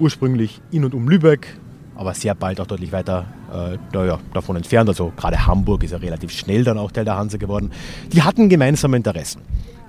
[0.00, 1.56] ursprünglich in und um Lübeck,
[1.94, 5.98] aber sehr bald auch deutlich weiter äh, naja, davon entfernt, also gerade Hamburg ist ja
[5.98, 7.70] relativ schnell dann auch Teil der Hanse geworden,
[8.12, 9.42] die hatten gemeinsame Interessen.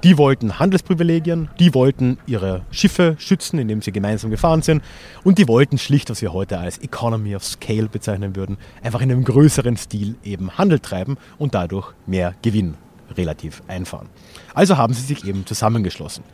[0.03, 4.83] Die wollten Handelsprivilegien, die wollten ihre Schiffe schützen, indem sie gemeinsam gefahren sind
[5.23, 9.09] und die wollten schlicht, was wir heute als Economy of Scale bezeichnen würden, einfach in
[9.09, 12.73] einem größeren Stil eben Handel treiben und dadurch mehr Gewinn
[13.15, 14.09] relativ einfahren.
[14.53, 16.25] Also haben sie sich eben zusammengeschlossen.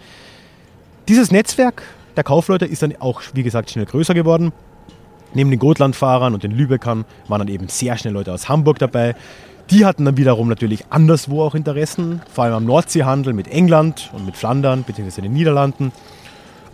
[1.10, 1.82] Dieses Netzwerk
[2.18, 4.52] der Kaufleute ist dann auch, wie gesagt, schnell größer geworden.
[5.34, 9.16] Neben den Gotlandfahrern und den Lübeckern waren dann eben sehr schnell Leute aus Hamburg dabei.
[9.72, 14.28] Die hatten dann wiederum natürlich anderswo auch Interessen, vor allem am Nordseehandel mit England und
[14.28, 15.22] mit Flandern bzw.
[15.22, 15.92] den Niederlanden.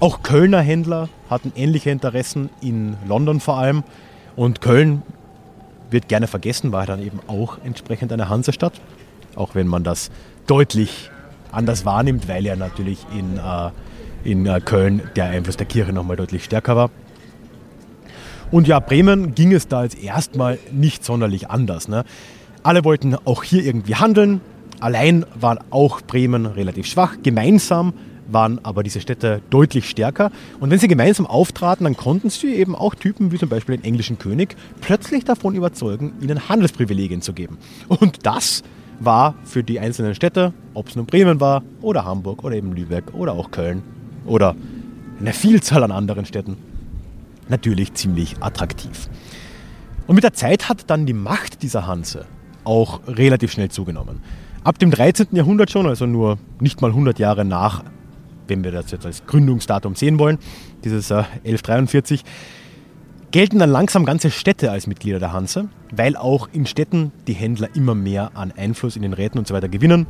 [0.01, 3.85] Auch Kölner Händler hatten ähnliche Interessen in London vor allem.
[4.35, 5.01] Und Köln
[5.91, 8.73] wird gerne vergessen, war dann eben auch entsprechend eine Hansestadt,
[9.37, 10.11] auch wenn man das
[10.45, 11.09] deutlich
[11.53, 13.71] anders wahrnimmt, weil er natürlich in äh,
[14.25, 16.89] in äh, Köln der Einfluss der Kirche nochmal deutlich stärker war.
[18.51, 21.87] Und ja, Bremen ging es da jetzt erstmal nicht sonderlich anders.
[21.87, 22.03] Ne?
[22.63, 24.41] Alle wollten auch hier irgendwie handeln.
[24.79, 27.15] Allein war auch Bremen relativ schwach.
[27.23, 27.93] Gemeinsam
[28.27, 30.31] waren aber diese Städte deutlich stärker.
[30.59, 33.83] Und wenn sie gemeinsam auftraten, dann konnten sie eben auch Typen wie zum Beispiel den
[33.83, 37.57] englischen König plötzlich davon überzeugen, ihnen Handelsprivilegien zu geben.
[37.87, 38.63] Und das
[38.99, 43.13] war für die einzelnen Städte, ob es nun Bremen war oder Hamburg oder eben Lübeck
[43.13, 43.83] oder auch Köln
[44.25, 44.55] oder
[45.19, 46.57] eine Vielzahl an anderen Städten,
[47.47, 49.09] natürlich ziemlich attraktiv.
[50.07, 52.25] Und mit der Zeit hat dann die Macht dieser Hanse
[52.63, 54.21] auch relativ schnell zugenommen.
[54.63, 55.27] Ab dem 13.
[55.31, 57.83] Jahrhundert schon, also nur nicht mal 100 Jahre nach,
[58.47, 60.39] wenn wir das jetzt als Gründungsdatum sehen wollen,
[60.83, 62.23] dieses äh, 1143,
[63.31, 67.69] gelten dann langsam ganze Städte als Mitglieder der Hanse, weil auch in Städten die Händler
[67.75, 70.07] immer mehr an Einfluss in den Räten und so weiter gewinnen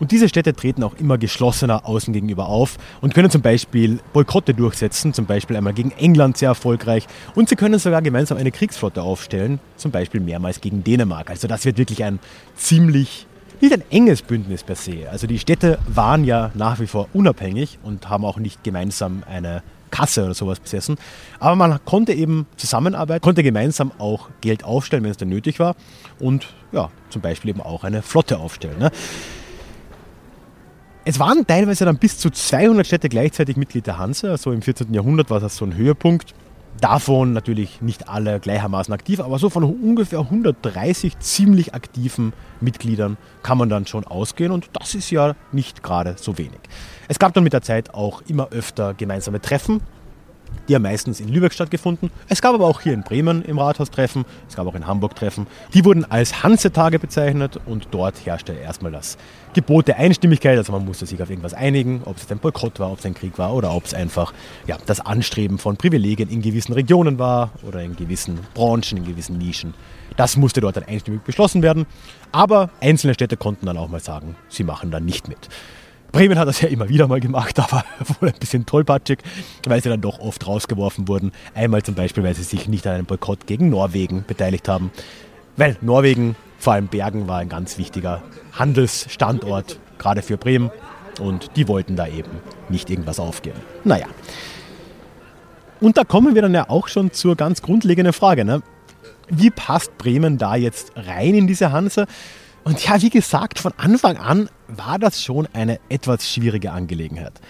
[0.00, 4.52] und diese Städte treten auch immer geschlossener außen gegenüber auf und können zum Beispiel Boykotte
[4.52, 7.06] durchsetzen, zum Beispiel einmal gegen England sehr erfolgreich.
[7.34, 11.30] Und sie können sogar gemeinsam eine Kriegsflotte aufstellen, zum Beispiel mehrmals gegen Dänemark.
[11.30, 12.18] Also das wird wirklich ein
[12.56, 13.26] ziemlich,
[13.60, 15.08] nicht ein enges Bündnis per se.
[15.10, 19.62] Also die Städte waren ja nach wie vor unabhängig und haben auch nicht gemeinsam eine
[19.92, 20.96] Kasse oder sowas besessen.
[21.38, 25.76] Aber man konnte eben zusammenarbeiten, konnte gemeinsam auch Geld aufstellen, wenn es dann nötig war.
[26.18, 28.80] Und ja, zum Beispiel eben auch eine Flotte aufstellen.
[28.80, 28.90] Ne?
[31.06, 34.30] Es waren teilweise dann bis zu 200 Städte gleichzeitig Mitglied der Hanse.
[34.30, 34.94] Also im 14.
[34.94, 36.34] Jahrhundert war das so ein Höhepunkt.
[36.80, 43.58] Davon natürlich nicht alle gleichermaßen aktiv, aber so von ungefähr 130 ziemlich aktiven Mitgliedern kann
[43.58, 46.58] man dann schon ausgehen und das ist ja nicht gerade so wenig.
[47.06, 49.82] Es gab dann mit der Zeit auch immer öfter gemeinsame Treffen,
[50.68, 52.10] die haben meistens in Lübeck stattgefunden.
[52.28, 55.14] Es gab aber auch hier in Bremen im Rathaus Treffen, es gab auch in Hamburg
[55.14, 55.46] Treffen.
[55.74, 59.18] Die wurden als Hansetage bezeichnet und dort herrschte erstmal das
[59.54, 60.58] Gebot der Einstimmigkeit.
[60.58, 63.14] Also man musste sich auf irgendwas einigen, ob es ein Boykott war, ob es ein
[63.14, 64.32] Krieg war oder ob es einfach
[64.66, 69.38] ja, das Anstreben von Privilegien in gewissen Regionen war oder in gewissen Branchen, in gewissen
[69.38, 69.74] Nischen.
[70.16, 71.86] Das musste dort dann einstimmig beschlossen werden.
[72.32, 75.48] Aber einzelne Städte konnten dann auch mal sagen, sie machen da nicht mit.
[76.14, 77.84] Bremen hat das ja immer wieder mal gemacht, aber
[78.20, 79.18] wohl ein bisschen tollpatschig,
[79.66, 81.32] weil sie dann doch oft rausgeworfen wurden.
[81.54, 84.92] Einmal zum Beispiel, weil sie sich nicht an einem Boykott gegen Norwegen beteiligt haben.
[85.56, 88.22] Weil Norwegen, vor allem Bergen, war ein ganz wichtiger
[88.52, 90.70] Handelsstandort, gerade für Bremen.
[91.20, 92.30] Und die wollten da eben
[92.68, 93.58] nicht irgendwas aufgeben.
[93.82, 94.06] Naja.
[95.80, 98.44] Und da kommen wir dann ja auch schon zur ganz grundlegenden Frage.
[98.44, 98.62] Ne?
[99.28, 102.06] Wie passt Bremen da jetzt rein in diese Hanse?
[102.64, 107.40] Und ja, wie gesagt, von Anfang an war das schon eine etwas schwierige Angelegenheit.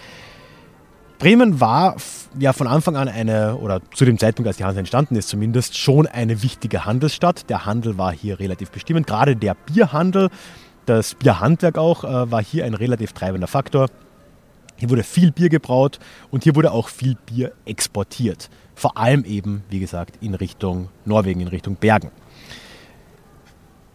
[1.18, 1.96] Bremen war
[2.38, 5.78] ja von Anfang an eine, oder zu dem Zeitpunkt, als die Hanse entstanden ist zumindest,
[5.78, 7.48] schon eine wichtige Handelsstadt.
[7.48, 9.06] Der Handel war hier relativ bestimmend.
[9.06, 10.30] Gerade der Bierhandel,
[10.86, 13.88] das Bierhandwerk auch, äh, war hier ein relativ treibender Faktor.
[14.76, 16.00] Hier wurde viel Bier gebraut
[16.32, 18.50] und hier wurde auch viel Bier exportiert.
[18.74, 22.10] Vor allem eben, wie gesagt, in Richtung Norwegen, in Richtung Bergen.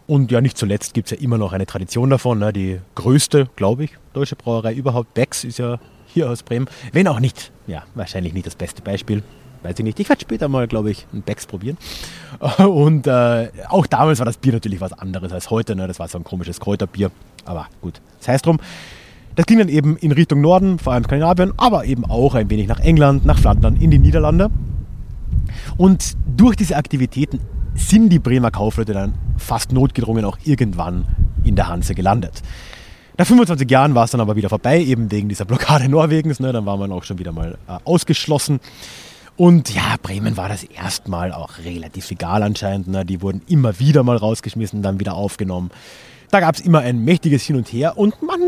[0.10, 2.40] Und ja, nicht zuletzt gibt es ja immer noch eine Tradition davon.
[2.40, 2.52] Ne?
[2.52, 6.68] Die größte, glaube ich, deutsche Brauerei überhaupt, Becks, ist ja hier aus Bremen.
[6.92, 9.22] Wenn auch nicht, ja, wahrscheinlich nicht das beste Beispiel.
[9.62, 10.00] Weiß ich nicht.
[10.00, 11.78] Ich werde später mal, glaube ich, ein Becks probieren.
[12.58, 15.76] Und äh, auch damals war das Bier natürlich was anderes als heute.
[15.76, 15.88] Ne?
[15.88, 17.12] Das war so ein komisches Kräuterbier.
[17.46, 18.58] Aber gut, das heißt drum.
[19.36, 22.68] Das ging dann eben in Richtung Norden, vor allem Skandinavien, aber eben auch ein wenig
[22.68, 24.50] nach England, nach Flandern, in die Niederlande.
[25.78, 27.40] Und durch diese Aktivitäten
[27.80, 31.06] sind die Bremer Kaufleute dann fast notgedrungen auch irgendwann
[31.44, 32.44] in der Hanse gelandet.
[33.18, 36.40] Nach 25 Jahren war es dann aber wieder vorbei, eben wegen dieser Blockade Norwegens.
[36.40, 38.60] Ne, dann war man auch schon wieder mal äh, ausgeschlossen.
[39.36, 42.90] Und ja, Bremen war das erstmal auch relativ egal anscheinend.
[42.90, 43.06] Ne?
[43.06, 45.72] Die wurden immer wieder mal rausgeschmissen, dann wieder aufgenommen.
[46.30, 48.40] Da gab es immer ein mächtiges Hin und Her und man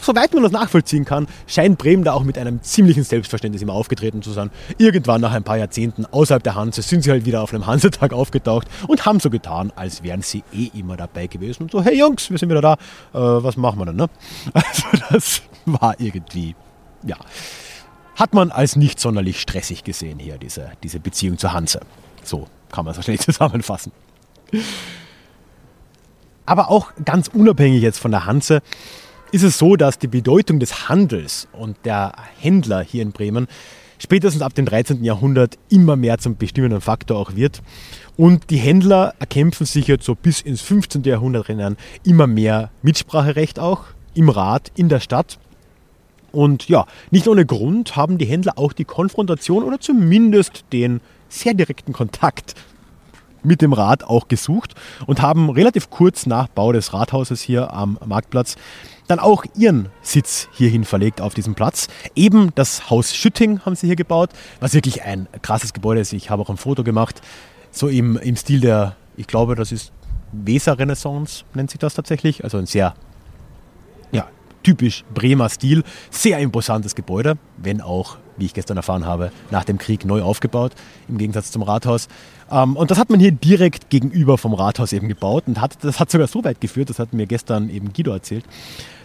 [0.00, 4.22] soweit man das nachvollziehen kann, scheint Bremen da auch mit einem ziemlichen Selbstverständnis immer aufgetreten
[4.22, 4.50] zu sein.
[4.78, 8.12] Irgendwann nach ein paar Jahrzehnten außerhalb der Hanse sind sie halt wieder auf einem Hansetag
[8.12, 11.64] aufgetaucht und haben so getan, als wären sie eh immer dabei gewesen.
[11.64, 12.78] Und so, hey Jungs, wir sind wieder da, äh,
[13.18, 13.96] was machen wir denn?
[13.96, 14.08] Ne?
[14.54, 16.54] Also das war irgendwie,
[17.02, 17.16] ja,
[18.16, 21.80] hat man als nicht sonderlich stressig gesehen hier, diese, diese Beziehung zur Hanse.
[22.22, 23.92] So kann man es wahrscheinlich zusammenfassen.
[26.46, 28.62] Aber auch ganz unabhängig jetzt von der Hanse,
[29.32, 33.46] ist es so, dass die Bedeutung des Handels und der Händler hier in Bremen
[33.98, 35.04] spätestens ab dem 13.
[35.04, 37.62] Jahrhundert immer mehr zum bestimmenden Faktor auch wird.
[38.16, 41.02] Und die Händler erkämpfen sich jetzt so bis ins 15.
[41.04, 43.84] Jahrhundert hinein immer mehr Mitspracherecht auch
[44.14, 45.38] im Rat, in der Stadt.
[46.32, 51.54] Und ja, nicht ohne Grund haben die Händler auch die Konfrontation oder zumindest den sehr
[51.54, 52.54] direkten Kontakt
[53.42, 54.74] mit dem Rat auch gesucht
[55.06, 58.56] und haben relativ kurz nach Bau des Rathauses hier am Marktplatz
[59.10, 61.88] dann auch ihren Sitz hierhin verlegt auf diesem Platz.
[62.14, 64.30] Eben das Haus Schütting haben sie hier gebaut,
[64.60, 66.12] was wirklich ein krasses Gebäude ist.
[66.12, 67.20] Ich habe auch ein Foto gemacht,
[67.70, 69.92] so im, im Stil der, ich glaube, das ist
[70.32, 72.44] Weser-Renaissance, nennt sich das tatsächlich.
[72.44, 72.94] Also ein sehr,
[74.12, 74.28] ja,
[74.62, 75.82] typisch Bremer Stil.
[76.10, 80.72] Sehr imposantes Gebäude, wenn auch, wie ich gestern erfahren habe, nach dem Krieg neu aufgebaut,
[81.08, 82.08] im Gegensatz zum Rathaus.
[82.50, 86.00] Ähm, und das hat man hier direkt gegenüber vom Rathaus eben gebaut und hat, das
[86.00, 88.44] hat sogar so weit geführt, das hat mir gestern eben Guido erzählt,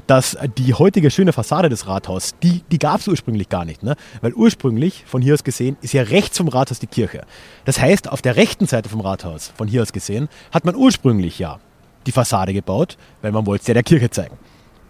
[0.08, 3.84] dass die heutige schöne Fassade des Rathaus, die, die gab es ursprünglich gar nicht.
[3.84, 3.96] Ne?
[4.22, 7.24] Weil ursprünglich, von hier aus gesehen, ist ja rechts vom Rathaus die Kirche.
[7.66, 11.40] Das heißt, auf der rechten Seite vom Rathaus, von hier aus gesehen, hat man ursprünglich
[11.40, 11.60] ja
[12.06, 14.38] die Fassade gebaut, weil man wollte es ja der Kirche zeigen.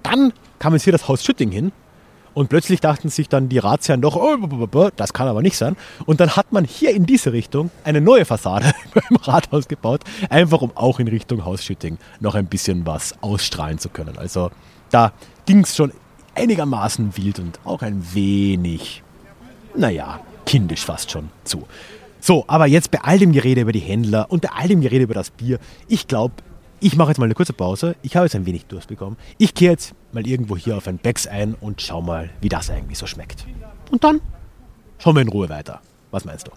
[0.04, 1.72] Dann kam jetzt hier das Haus Schütting hin
[2.34, 5.78] und plötzlich dachten sich dann die Ratsherren doch, oh, das kann aber nicht sein.
[6.06, 10.62] Und dann hat man hier in diese Richtung eine neue Fassade beim Rathaus gebaut, einfach
[10.62, 14.18] um auch in Richtung Haus Schütting noch ein bisschen was ausstrahlen zu können.
[14.18, 14.52] Also
[14.96, 15.12] da
[15.46, 15.92] ging es schon
[16.36, 19.04] einigermaßen wild und auch ein wenig,
[19.76, 21.68] naja, kindisch fast schon zu.
[22.22, 25.04] So, aber jetzt bei all dem Gerede über die Händler und bei all dem Gerede
[25.04, 26.36] über das Bier, ich glaube,
[26.80, 27.98] ich mache jetzt mal eine kurze Pause.
[28.04, 29.18] Ich habe jetzt ein wenig Durst bekommen.
[29.38, 32.70] Ich gehe jetzt mal irgendwo hier auf ein Becks ein und schau mal, wie das
[32.70, 33.46] eigentlich so schmeckt.
[33.92, 34.22] Und dann
[34.98, 35.82] schauen wir in Ruhe weiter.
[36.12, 36.52] Was meinst du?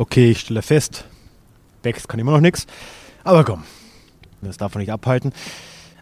[0.00, 1.04] Okay, ich stelle fest,
[1.82, 2.66] Becks kann immer noch nichts.
[3.22, 3.64] Aber komm,
[4.40, 5.30] das darf man nicht abhalten.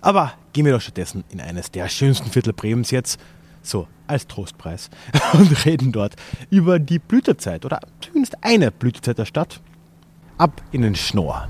[0.01, 3.19] Aber gehen wir doch stattdessen in eines der schönsten Viertel Bremens jetzt,
[3.61, 4.89] so als Trostpreis,
[5.33, 6.15] und reden dort
[6.49, 9.61] über die Blütezeit oder zumindest eine Blütezeit der Stadt.
[10.37, 11.49] Ab in den Schnorr.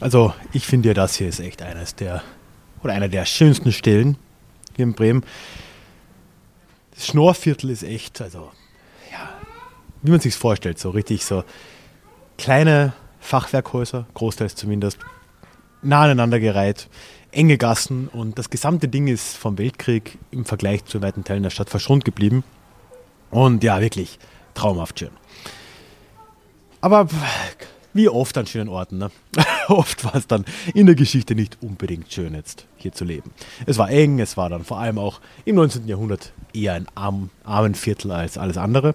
[0.00, 2.22] Also ich finde ja, das hier ist echt eines der,
[2.82, 4.16] oder einer der schönsten Stellen
[4.74, 5.24] hier in Bremen.
[6.94, 8.50] Das Schnorrviertel ist echt, also
[9.10, 9.30] ja,
[10.02, 11.44] wie man sich vorstellt, so richtig so
[12.36, 14.98] kleine Fachwerkhäuser, großteils zumindest,
[15.82, 16.88] nah aneinander gereiht,
[17.32, 21.50] enge Gassen und das gesamte Ding ist vom Weltkrieg im Vergleich zu weiten Teilen der
[21.50, 22.44] Stadt verschont geblieben.
[23.30, 24.18] Und ja, wirklich
[24.54, 25.10] traumhaft schön.
[26.80, 27.08] Aber
[27.96, 28.98] wie oft an schönen Orten.
[28.98, 29.10] Ne?
[29.68, 30.44] oft war es dann
[30.74, 33.32] in der Geschichte nicht unbedingt schön, jetzt hier zu leben.
[33.66, 35.88] Es war eng, es war dann vor allem auch im 19.
[35.88, 38.94] Jahrhundert eher ein arm, armen Viertel als alles andere.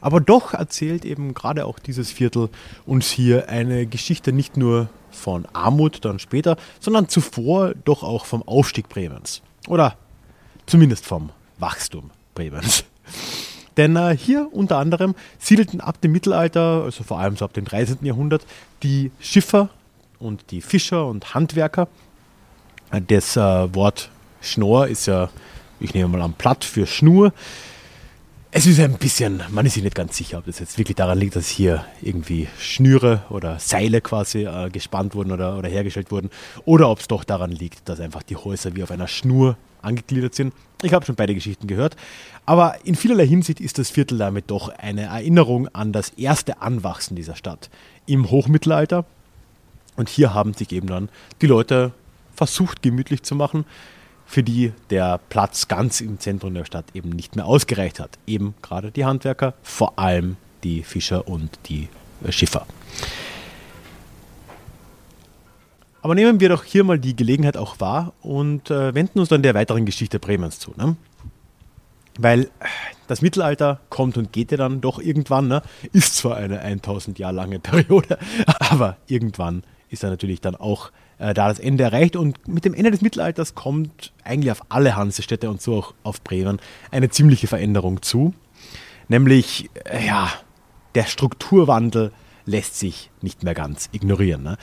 [0.00, 2.50] Aber doch erzählt eben gerade auch dieses Viertel
[2.86, 8.46] uns hier eine Geschichte nicht nur von Armut dann später, sondern zuvor doch auch vom
[8.46, 9.42] Aufstieg Bremens.
[9.66, 9.96] Oder
[10.66, 12.84] zumindest vom Wachstum Bremens.
[13.78, 17.64] Denn äh, hier unter anderem siedelten ab dem Mittelalter, also vor allem so ab dem
[17.64, 17.98] 13.
[18.02, 18.44] Jahrhundert,
[18.82, 19.70] die Schiffer
[20.18, 21.88] und die Fischer und Handwerker.
[22.90, 23.40] Äh, das äh,
[23.74, 24.10] Wort
[24.40, 25.30] Schnorr ist ja,
[25.80, 27.32] ich nehme mal an, platt für Schnur.
[28.50, 31.18] Es ist ein bisschen, man ist sich nicht ganz sicher, ob das jetzt wirklich daran
[31.18, 36.30] liegt, dass hier irgendwie Schnüre oder Seile quasi äh, gespannt wurden oder, oder hergestellt wurden,
[36.64, 40.34] oder ob es doch daran liegt, dass einfach die Häuser wie auf einer Schnur angegliedert
[40.34, 40.54] sind.
[40.82, 41.96] Ich habe schon beide Geschichten gehört.
[42.46, 47.16] Aber in vielerlei Hinsicht ist das Viertel damit doch eine Erinnerung an das erste Anwachsen
[47.16, 47.68] dieser Stadt
[48.06, 49.04] im Hochmittelalter.
[49.96, 51.08] Und hier haben sich eben dann
[51.42, 51.92] die Leute
[52.34, 53.64] versucht, gemütlich zu machen,
[54.26, 58.18] für die der Platz ganz im Zentrum der Stadt eben nicht mehr ausgereicht hat.
[58.26, 61.88] Eben gerade die Handwerker, vor allem die Fischer und die
[62.30, 62.66] Schiffer.
[66.00, 69.42] Aber nehmen wir doch hier mal die Gelegenheit auch wahr und äh, wenden uns dann
[69.42, 70.72] der weiteren Geschichte Bremens zu.
[70.76, 70.96] Ne?
[72.18, 72.50] Weil
[73.08, 75.62] das Mittelalter kommt und geht ja dann doch irgendwann, ne?
[75.92, 81.34] ist zwar eine 1000 Jahre lange Periode, aber irgendwann ist da natürlich dann auch äh,
[81.34, 85.50] da das Ende erreicht und mit dem Ende des Mittelalters kommt eigentlich auf alle Hansestädte
[85.50, 88.34] und so auch auf Bremen eine ziemliche Veränderung zu.
[89.08, 90.30] Nämlich, äh, ja,
[90.94, 92.12] der Strukturwandel
[92.44, 94.42] lässt sich nicht mehr ganz ignorieren.
[94.42, 94.58] Ne?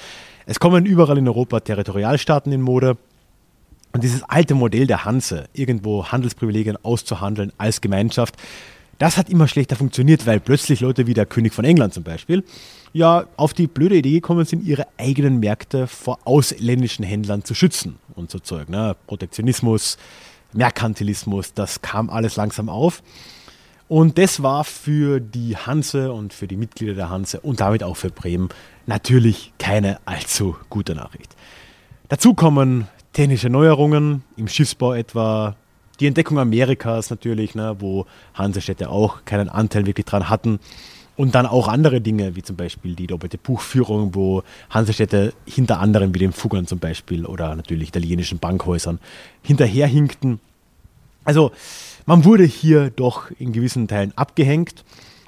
[0.46, 2.98] Es kommen überall in Europa Territorialstaaten in Mode.
[3.94, 8.36] Und dieses alte Modell der Hanse, irgendwo Handelsprivilegien auszuhandeln als Gemeinschaft,
[9.00, 12.44] das hat immer schlechter funktioniert, weil plötzlich Leute wie der König von England zum Beispiel
[12.94, 17.98] ja auf die blöde Idee gekommen sind, ihre eigenen Märkte vor ausländischen Händlern zu schützen
[18.16, 18.70] und so Zeug.
[18.70, 18.96] Ne?
[19.08, 19.98] Protektionismus,
[20.54, 23.04] Merkantilismus, das kam alles langsam auf.
[23.88, 27.96] Und das war für die Hanse und für die Mitglieder der Hanse und damit auch
[27.96, 28.50] für Bremen
[28.88, 31.36] natürlich keine allzu gute Nachricht.
[32.10, 35.56] Dazu kommen technische Neuerungen im Schiffsbau etwa,
[36.00, 40.60] die Entdeckung Amerikas natürlich, ne, wo Hansestädte auch keinen Anteil wirklich dran hatten.
[41.16, 46.14] Und dann auch andere Dinge, wie zum Beispiel die doppelte Buchführung, wo Hansestädte hinter anderen
[46.14, 49.00] wie dem Fuggern zum Beispiel oder natürlich italienischen Bankhäusern
[49.42, 50.42] hinterherhinkten.
[51.24, 51.54] Also
[52.06, 54.84] man wurde hier doch in gewissen Teilen abgehängt.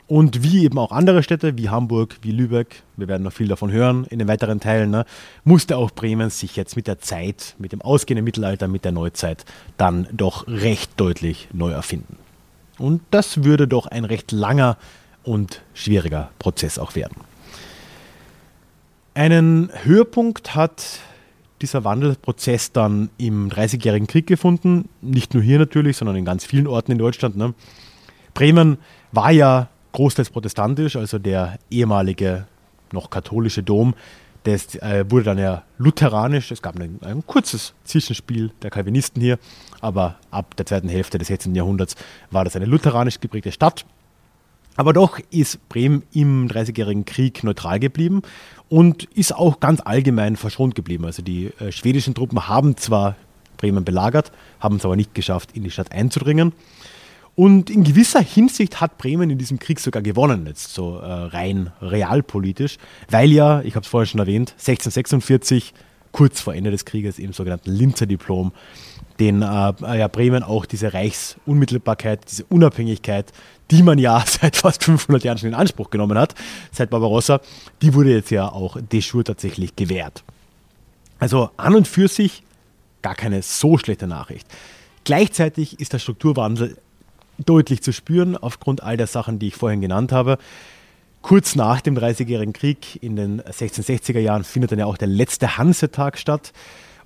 [0.08, 3.72] Und wie eben auch andere Städte, wie Hamburg, wie Lübeck, wir werden noch viel davon
[3.72, 5.06] hören in den weiteren Teilen, ne,
[5.44, 9.44] musste auch Bremen sich jetzt mit der Zeit, mit dem ausgehenden Mittelalter, mit der Neuzeit
[9.76, 12.18] dann doch recht deutlich neu erfinden.
[12.78, 14.78] Und das würde doch ein recht langer
[15.24, 17.18] und schwieriger Prozess auch werden.
[19.14, 21.00] Einen Höhepunkt hat
[21.62, 24.90] dieser Wandelprozess dann im Dreißigjährigen Krieg gefunden.
[25.02, 27.36] Nicht nur hier natürlich, sondern in ganz vielen Orten in Deutschland.
[27.36, 27.54] Ne?
[28.34, 28.78] Bremen
[29.12, 32.46] war ja großteils protestantisch, also der ehemalige
[32.92, 33.96] noch katholische Dom,
[34.48, 36.52] das äh, wurde dann ja lutheranisch.
[36.52, 39.40] Es gab ein, ein, kurzes Zwischenspiel der Calvinisten hier,
[39.82, 41.54] aber ab der zweiten Hälfte des 16.
[41.54, 41.96] Jahrhunderts
[42.32, 43.86] war das eine lutheranisch geprägte Stadt.
[44.78, 48.22] Aber doch ist Bremen im Dreißigjährigen Krieg neutral geblieben
[48.70, 51.04] und ist auch ganz allgemein verschont geblieben.
[51.06, 53.16] Also die äh, schwedischen Truppen haben zwar
[53.58, 56.54] Bremen belagert, haben es aber nicht geschafft, in die Stadt einzudringen.
[57.36, 61.72] Und in gewisser Hinsicht hat Bremen in diesem Krieg sogar gewonnen, jetzt so äh, rein
[61.82, 62.78] realpolitisch,
[63.10, 65.74] weil ja, ich habe es vorher schon erwähnt, 1646,
[66.12, 68.54] kurz vor Ende des Krieges, im sogenannten Linzer Diplom,
[69.20, 73.32] den äh, ja, Bremen auch diese Reichsunmittelbarkeit, diese Unabhängigkeit,
[73.72, 76.36] die man ja seit fast 500 Jahren schon in Anspruch genommen hat,
[76.72, 77.42] seit Barbarossa,
[77.82, 80.24] die wurde jetzt ja auch de jure tatsächlich gewährt.
[81.20, 82.44] Also an und für sich
[83.02, 84.48] gar keine so schlechte Nachricht.
[85.04, 86.78] Gleichzeitig ist der Strukturwandel
[87.38, 90.38] deutlich zu spüren aufgrund all der Sachen, die ich vorhin genannt habe.
[91.22, 95.58] Kurz nach dem Dreißigjährigen Krieg in den 1660er Jahren findet dann ja auch der letzte
[95.58, 96.54] Hansetag statt.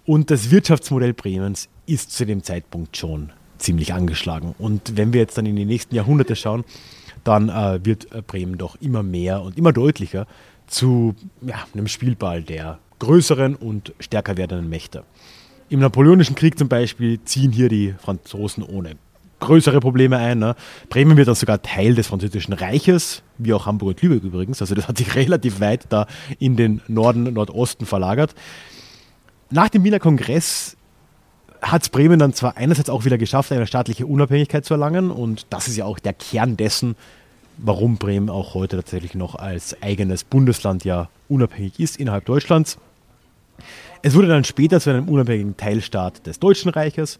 [0.05, 4.55] Und das Wirtschaftsmodell Bremens ist zu dem Zeitpunkt schon ziemlich angeschlagen.
[4.57, 6.63] Und wenn wir jetzt dann in die nächsten Jahrhunderte schauen,
[7.23, 10.25] dann äh, wird äh, Bremen doch immer mehr und immer deutlicher
[10.67, 15.03] zu ja, einem Spielball der größeren und stärker werdenden Mächte.
[15.69, 18.95] Im Napoleonischen Krieg zum Beispiel ziehen hier die Franzosen ohne
[19.39, 20.39] größere Probleme ein.
[20.39, 20.55] Ne?
[20.89, 24.61] Bremen wird dann sogar Teil des Französischen Reiches, wie auch Hamburg und Lübeck übrigens.
[24.61, 26.07] Also das hat sich relativ weit da
[26.39, 28.35] in den Norden, Nordosten verlagert.
[29.53, 30.77] Nach dem Wiener Kongress
[31.61, 35.45] hat es Bremen dann zwar einerseits auch wieder geschafft, eine staatliche Unabhängigkeit zu erlangen und
[35.49, 36.95] das ist ja auch der Kern dessen,
[37.57, 42.77] warum Bremen auch heute tatsächlich noch als eigenes Bundesland ja unabhängig ist innerhalb Deutschlands.
[44.01, 47.19] Es wurde dann später zu einem unabhängigen Teilstaat des Deutschen Reiches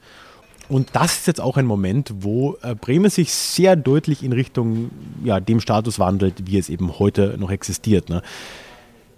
[0.69, 4.89] und das ist jetzt auch ein Moment, wo äh, Bremen sich sehr deutlich in Richtung
[5.25, 8.07] ja, dem Status wandelt, wie es eben heute noch existiert.
[8.07, 8.21] Ne?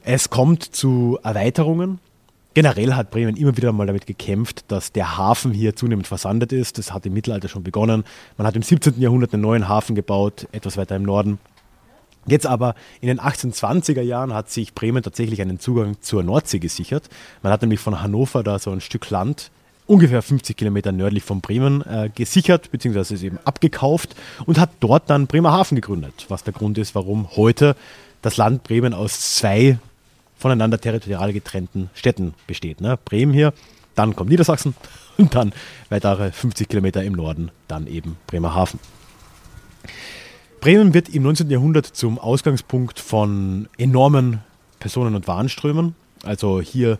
[0.03, 1.99] Es kommt zu Erweiterungen,
[2.53, 6.77] Generell hat Bremen immer wieder mal damit gekämpft, dass der Hafen hier zunehmend versandet ist.
[6.77, 8.03] Das hat im Mittelalter schon begonnen.
[8.37, 9.01] Man hat im 17.
[9.01, 11.39] Jahrhundert einen neuen Hafen gebaut, etwas weiter im Norden.
[12.27, 17.09] Jetzt aber in den 1820er Jahren hat sich Bremen tatsächlich einen Zugang zur Nordsee gesichert.
[17.41, 19.51] Man hat nämlich von Hannover da so ein Stück Land
[19.85, 23.25] ungefähr 50 Kilometer nördlich von Bremen äh, gesichert bzw.
[23.25, 27.75] eben abgekauft und hat dort dann Bremerhaven gegründet, was der Grund ist, warum heute
[28.21, 29.77] das Land Bremen aus zwei
[30.43, 32.81] voneinander territorial getrennten Städten besteht.
[32.81, 32.99] Ne?
[33.05, 33.53] Bremen hier,
[33.95, 34.75] dann kommt Niedersachsen
[35.17, 35.53] und dann
[35.89, 38.77] weitere 50 Kilometer im Norden, dann eben Bremerhaven.
[40.59, 41.49] Bremen wird im 19.
[41.49, 44.41] Jahrhundert zum Ausgangspunkt von enormen
[44.79, 45.95] Personen- und Warenströmen.
[46.25, 46.99] Also hier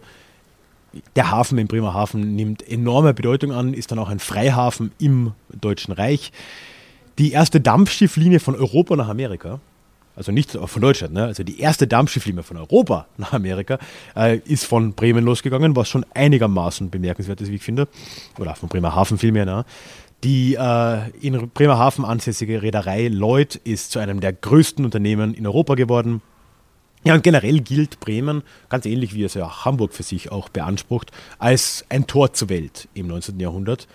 [1.17, 5.93] der Hafen in Bremerhaven nimmt enorme Bedeutung an, ist dann auch ein Freihafen im Deutschen
[5.93, 6.31] Reich.
[7.19, 9.59] Die erste Dampfschifflinie von Europa nach Amerika
[10.15, 11.25] also nicht von Deutschland, ne?
[11.25, 13.79] also die erste Dampfschifflinie von Europa nach Amerika
[14.15, 17.87] äh, ist von Bremen losgegangen, was schon einigermaßen bemerkenswert ist, wie ich finde,
[18.39, 19.45] oder von Bremerhaven vielmehr.
[19.45, 19.65] Ne?
[20.23, 25.75] Die äh, in Bremerhaven ansässige Reederei Lloyd ist zu einem der größten Unternehmen in Europa
[25.75, 26.21] geworden.
[27.03, 31.11] Ja, und generell gilt Bremen, ganz ähnlich wie es ja Hamburg für sich auch beansprucht,
[31.39, 33.37] als ein Tor zur Welt im 19.
[33.39, 33.87] Jahrhundert.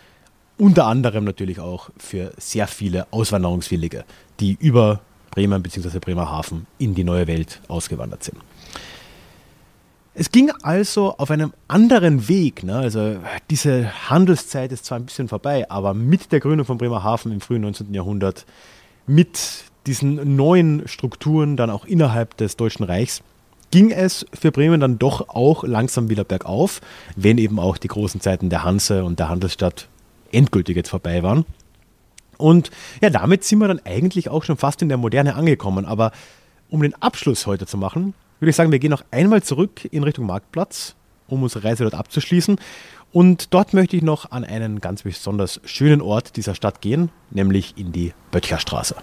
[0.59, 4.05] Unter anderem natürlich auch für sehr viele Auswanderungswillige,
[4.41, 5.01] die über
[5.39, 6.01] Bremen bzw.
[6.01, 8.39] Bremerhaven in die neue Welt ausgewandert sind.
[10.15, 12.65] Es ging also auf einem anderen Weg.
[12.65, 12.75] Ne?
[12.75, 13.19] Also
[13.49, 17.63] diese Handelszeit ist zwar ein bisschen vorbei, aber mit der Gründung von Bremerhaven im frühen
[17.63, 17.95] 19.
[17.95, 18.47] Jahrhundert,
[19.07, 19.39] mit
[19.87, 23.23] diesen neuen Strukturen dann auch innerhalb des Deutschen Reichs,
[23.71, 26.81] ging es für Bremen dann doch auch langsam wieder bergauf,
[27.15, 29.87] wenn eben auch die großen Zeiten der Hanse und der Handelsstadt
[30.33, 31.45] endgültig jetzt vorbei waren.
[32.39, 32.71] Und
[33.03, 35.85] ja, damit sind wir dann eigentlich auch schon fast in der Moderne angekommen.
[35.85, 36.13] Aber
[36.71, 40.05] um den Abschluss heute zu machen, würde ich sagen, wir gehen noch einmal zurück in
[40.05, 40.95] Richtung Marktplatz,
[41.27, 42.57] um unsere Reise dort abzuschließen.
[43.13, 47.75] Und dort möchte ich noch an einen ganz besonders schönen Ort dieser Stadt gehen, nämlich
[47.77, 48.97] in die Böttcherstraße.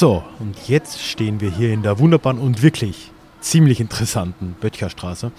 [0.00, 3.10] So, und jetzt stehen wir hier in der wunderbaren und wirklich
[3.42, 5.30] ziemlich interessanten Böttcherstraße.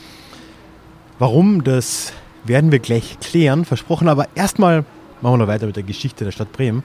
[1.17, 4.85] Warum, das werden wir gleich klären, versprochen, aber erstmal
[5.21, 6.83] machen wir noch weiter mit der Geschichte der Stadt Bremen.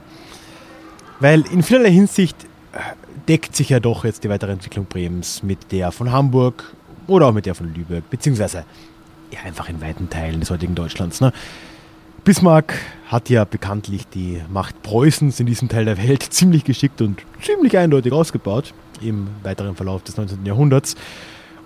[1.19, 2.79] Weil in vielerlei Hinsicht äh,
[3.27, 6.73] deckt sich ja doch jetzt die weitere Entwicklung Bremens mit der von Hamburg
[7.05, 8.65] oder auch mit der von Lübeck, beziehungsweise
[9.31, 11.21] ja, einfach in weiten Teilen des heutigen Deutschlands.
[11.21, 11.31] Ne?
[12.27, 12.73] Bismarck
[13.07, 17.77] hat ja bekanntlich die Macht Preußens in diesem Teil der Welt ziemlich geschickt und ziemlich
[17.77, 20.45] eindeutig ausgebaut im weiteren Verlauf des 19.
[20.45, 20.95] Jahrhunderts.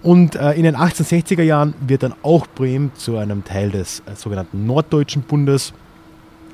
[0.04, 4.16] Und äh, in den 1860er Jahren wird dann auch Bremen zu einem Teil des äh,
[4.16, 5.74] sogenannten Norddeutschen Bundes.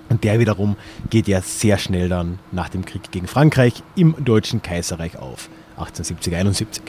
[0.08, 0.78] Und der wiederum
[1.10, 6.34] geht ja sehr schnell dann nach dem Krieg gegen Frankreich im Deutschen Kaiserreich auf, 1870,
[6.34, 6.82] 71.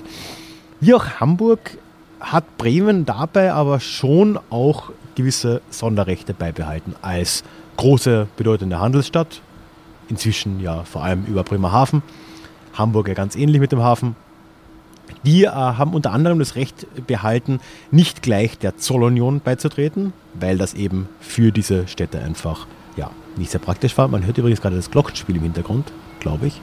[0.79, 1.79] Wie auch Hamburg
[2.21, 7.45] hat Bremen dabei aber schon auch gewisse Sonderrechte beibehalten als
[7.77, 9.41] große, bedeutende Handelsstadt.
[10.09, 12.03] Inzwischen ja vor allem über Bremerhaven.
[12.75, 14.16] Hamburg ja ganz ähnlich mit dem Hafen.
[15.25, 17.61] Die äh, haben unter anderem das Recht behalten,
[17.91, 22.66] nicht gleich der Zollunion beizutreten, weil das eben für diese Städte einfach
[22.97, 24.09] ja, nicht sehr praktisch war.
[24.09, 26.61] Man hört übrigens gerade das Glockenspiel im Hintergrund, glaube ich.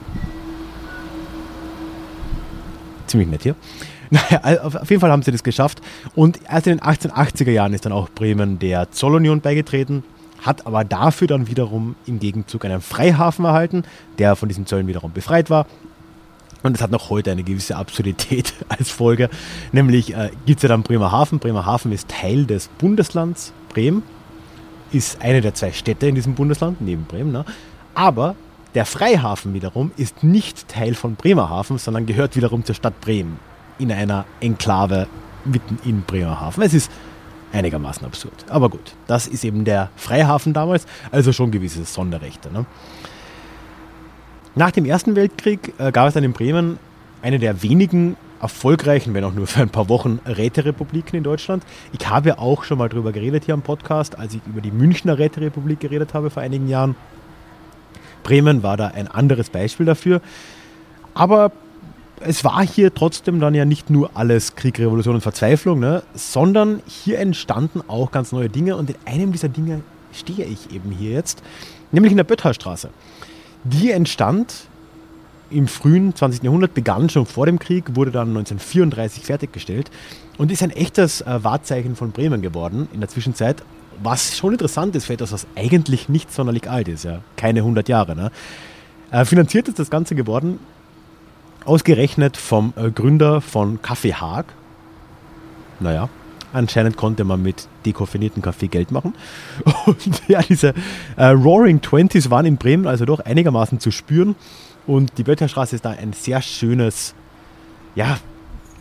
[3.06, 3.54] Ziemlich nett hier.
[4.10, 5.80] Naja, auf jeden Fall haben sie das geschafft.
[6.14, 10.04] Und erst in den 1880er Jahren ist dann auch Bremen der Zollunion beigetreten,
[10.42, 13.84] hat aber dafür dann wiederum im Gegenzug einen Freihafen erhalten,
[14.18, 15.66] der von diesen Zöllen wiederum befreit war.
[16.62, 19.28] Und das hat noch heute eine gewisse Absurdität als Folge.
[19.72, 21.38] Nämlich äh, gibt es ja dann Bremerhaven.
[21.38, 24.02] Bremerhaven ist Teil des Bundeslands Bremen,
[24.90, 27.32] ist eine der zwei Städte in diesem Bundesland, neben Bremen.
[27.32, 27.44] Ne?
[27.94, 28.36] Aber
[28.74, 33.38] der Freihafen wiederum ist nicht Teil von Bremerhaven, sondern gehört wiederum zur Stadt Bremen
[33.78, 35.06] in einer Enklave
[35.44, 36.62] mitten in Bremerhaven.
[36.62, 36.90] Es ist
[37.52, 38.44] einigermaßen absurd.
[38.48, 42.52] Aber gut, das ist eben der Freihafen damals, also schon gewisse Sonderrechte.
[42.52, 42.66] Ne?
[44.54, 46.78] Nach dem Ersten Weltkrieg äh, gab es dann in Bremen
[47.22, 51.64] eine der wenigen erfolgreichen, wenn auch nur für ein paar Wochen, Räterepubliken in Deutschland.
[51.98, 55.18] Ich habe auch schon mal darüber geredet hier am Podcast, als ich über die Münchner
[55.18, 56.96] Räterepublik geredet habe vor einigen Jahren.
[58.22, 60.20] Bremen war da ein anderes Beispiel dafür.
[61.14, 61.52] Aber
[62.20, 66.82] es war hier trotzdem dann ja nicht nur alles Krieg, Revolution und Verzweiflung, ne, sondern
[66.86, 71.12] hier entstanden auch ganz neue Dinge und in einem dieser Dinge stehe ich eben hier
[71.12, 71.42] jetzt,
[71.92, 72.90] nämlich in der Böttcherstraße.
[73.64, 74.68] Die entstand
[75.50, 76.42] im frühen 20.
[76.42, 79.90] Jahrhundert, begann schon vor dem Krieg, wurde dann 1934 fertiggestellt
[80.38, 83.62] und ist ein echtes äh, Wahrzeichen von Bremen geworden in der Zwischenzeit,
[84.02, 87.88] was schon interessant ist für etwas, was eigentlich nicht sonderlich alt ist, ja, keine 100
[87.88, 88.16] Jahre.
[88.16, 88.30] Ne?
[89.10, 90.58] Äh, finanziert ist das Ganze geworden
[91.66, 94.46] Ausgerechnet vom äh, Gründer von Kaffee Haag.
[95.80, 96.08] Naja,
[96.52, 99.14] anscheinend konnte man mit dekoffinierten Kaffee Geld machen.
[99.86, 100.74] Und ja, diese
[101.16, 104.36] äh, Roaring Twenties waren in Bremen also doch einigermaßen zu spüren.
[104.86, 107.14] Und die Böttcherstraße ist da ein sehr schönes,
[107.96, 108.18] ja,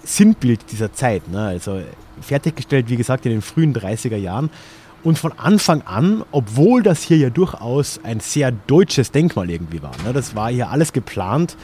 [0.03, 1.27] Sinnbild dieser Zeit.
[1.27, 1.39] Ne?
[1.39, 1.81] Also
[2.21, 4.51] fertiggestellt, wie gesagt, in den frühen 30er Jahren.
[5.03, 9.91] Und von Anfang an, obwohl das hier ja durchaus ein sehr deutsches Denkmal irgendwie war,
[10.03, 10.13] ne?
[10.13, 11.57] das war hier alles geplant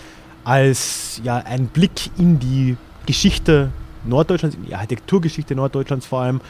[0.43, 3.69] als ja, ein Blick in die Geschichte
[4.05, 6.41] Norddeutschlands, in die Architekturgeschichte Norddeutschlands vor allem.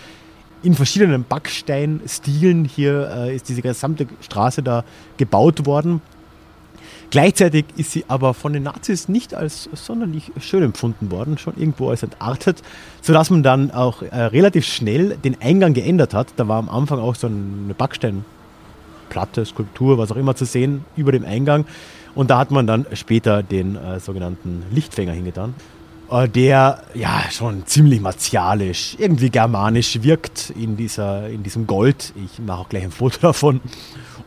[0.64, 4.84] In verschiedenen Backsteinstilen hier äh, ist diese gesamte Straße da
[5.18, 6.02] gebaut worden.
[7.10, 11.90] Gleichzeitig ist sie aber von den Nazis nicht als sonderlich schön empfunden worden, schon irgendwo
[11.90, 12.62] als entartet,
[13.02, 16.28] sodass man dann auch äh, relativ schnell den Eingang geändert hat.
[16.38, 21.12] Da war am Anfang auch so eine Backsteinplatte, Skulptur, was auch immer zu sehen über
[21.12, 21.66] dem Eingang.
[22.16, 25.54] Und da hat man dann später den äh, sogenannten Lichtfänger hingetan,
[26.10, 32.14] äh, der ja schon ziemlich martialisch, irgendwie germanisch wirkt in, dieser, in diesem Gold.
[32.24, 33.62] Ich mache auch gleich ein Foto davon.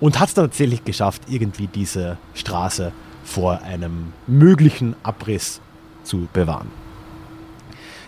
[0.00, 2.92] Und hat es dann tatsächlich geschafft, irgendwie diese Straße
[3.24, 5.60] vor einem möglichen Abriss
[6.02, 6.68] zu bewahren.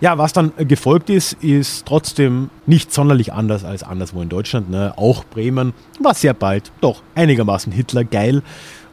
[0.01, 4.69] Ja, was dann gefolgt ist, ist trotzdem nicht sonderlich anders als anderswo in Deutschland.
[4.69, 4.93] Ne?
[4.97, 8.43] Auch Bremen war sehr bald doch einigermaßen Hitler geil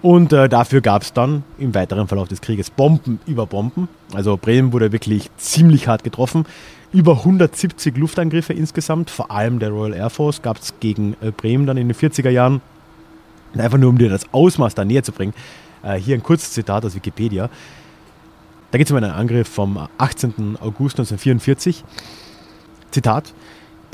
[0.04, 3.88] und äh, dafür gab es dann im weiteren Verlauf des Krieges Bomben über Bomben.
[4.14, 6.46] Also Bremen wurde wirklich ziemlich hart getroffen.
[6.92, 11.66] Über 170 Luftangriffe insgesamt, vor allem der Royal Air Force, gab es gegen äh, Bremen
[11.66, 12.62] dann in den 40er Jahren.
[13.58, 15.34] einfach nur, um dir das Ausmaß da näher zu bringen.
[15.84, 17.50] Äh, hier ein kurzes Zitat aus Wikipedia.
[18.72, 20.58] Da geht es um einen Angriff vom 18.
[20.60, 21.82] August 1944.
[22.92, 23.34] Zitat.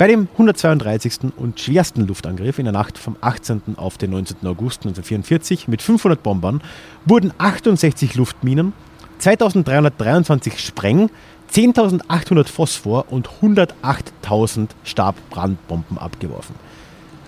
[0.00, 1.34] Bei dem 132.
[1.36, 3.76] und schwersten Luftangriff in der Nacht vom 18.
[3.76, 4.38] auf den 19.
[4.46, 6.62] August 1944 mit 500 Bombern
[7.04, 8.72] wurden 68 Luftminen,
[9.18, 11.10] 2323 Spreng,
[11.52, 16.54] 10.800 Phosphor und 108.000 Stabbrandbomben abgeworfen.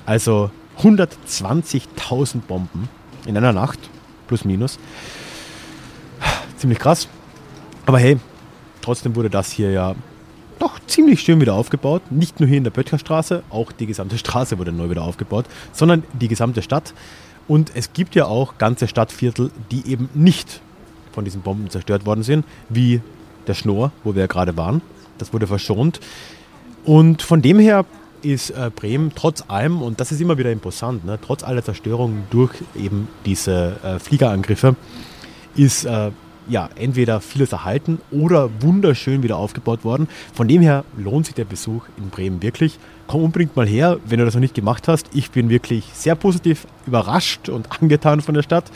[0.07, 0.51] Also
[0.81, 2.89] 120.000 Bomben
[3.27, 3.81] in einer Nacht,
[4.29, 4.79] plus minus.
[6.57, 7.07] ziemlich krass.
[7.85, 8.19] Aber hey,
[8.81, 9.95] trotzdem wurde das hier ja
[10.59, 12.03] doch ziemlich schön wieder aufgebaut.
[12.11, 16.05] Nicht nur hier in der Böttcherstraße, auch die gesamte Straße wurde neu wieder aufgebaut, sondern
[16.13, 16.95] die gesamte Stadt.
[17.49, 20.61] Und es gibt ja auch ganze Stadtviertel, die eben nicht
[21.13, 23.01] von diesen Bomben zerstört worden sind, wie
[23.47, 24.81] der Schnorr, wo wir ja gerade waren.
[25.19, 26.01] Das wurde verschont.
[26.85, 27.85] Und von dem her
[28.23, 32.25] ist äh, Bremen trotz allem, und das ist immer wieder imposant, ne, trotz aller Zerstörungen
[32.31, 34.77] durch eben diese äh, Fliegerangriffe,
[35.57, 36.11] ist äh,
[36.49, 40.09] ja, entweder vieles erhalten oder wunderschön wieder aufgebaut worden.
[40.35, 42.79] Von dem her lohnt sich der Besuch in Bremen wirklich.
[43.07, 45.09] Komm unbedingt mal her, wenn du das noch nicht gemacht hast.
[45.15, 48.71] Ich bin wirklich sehr positiv überrascht und angetan von der Stadt.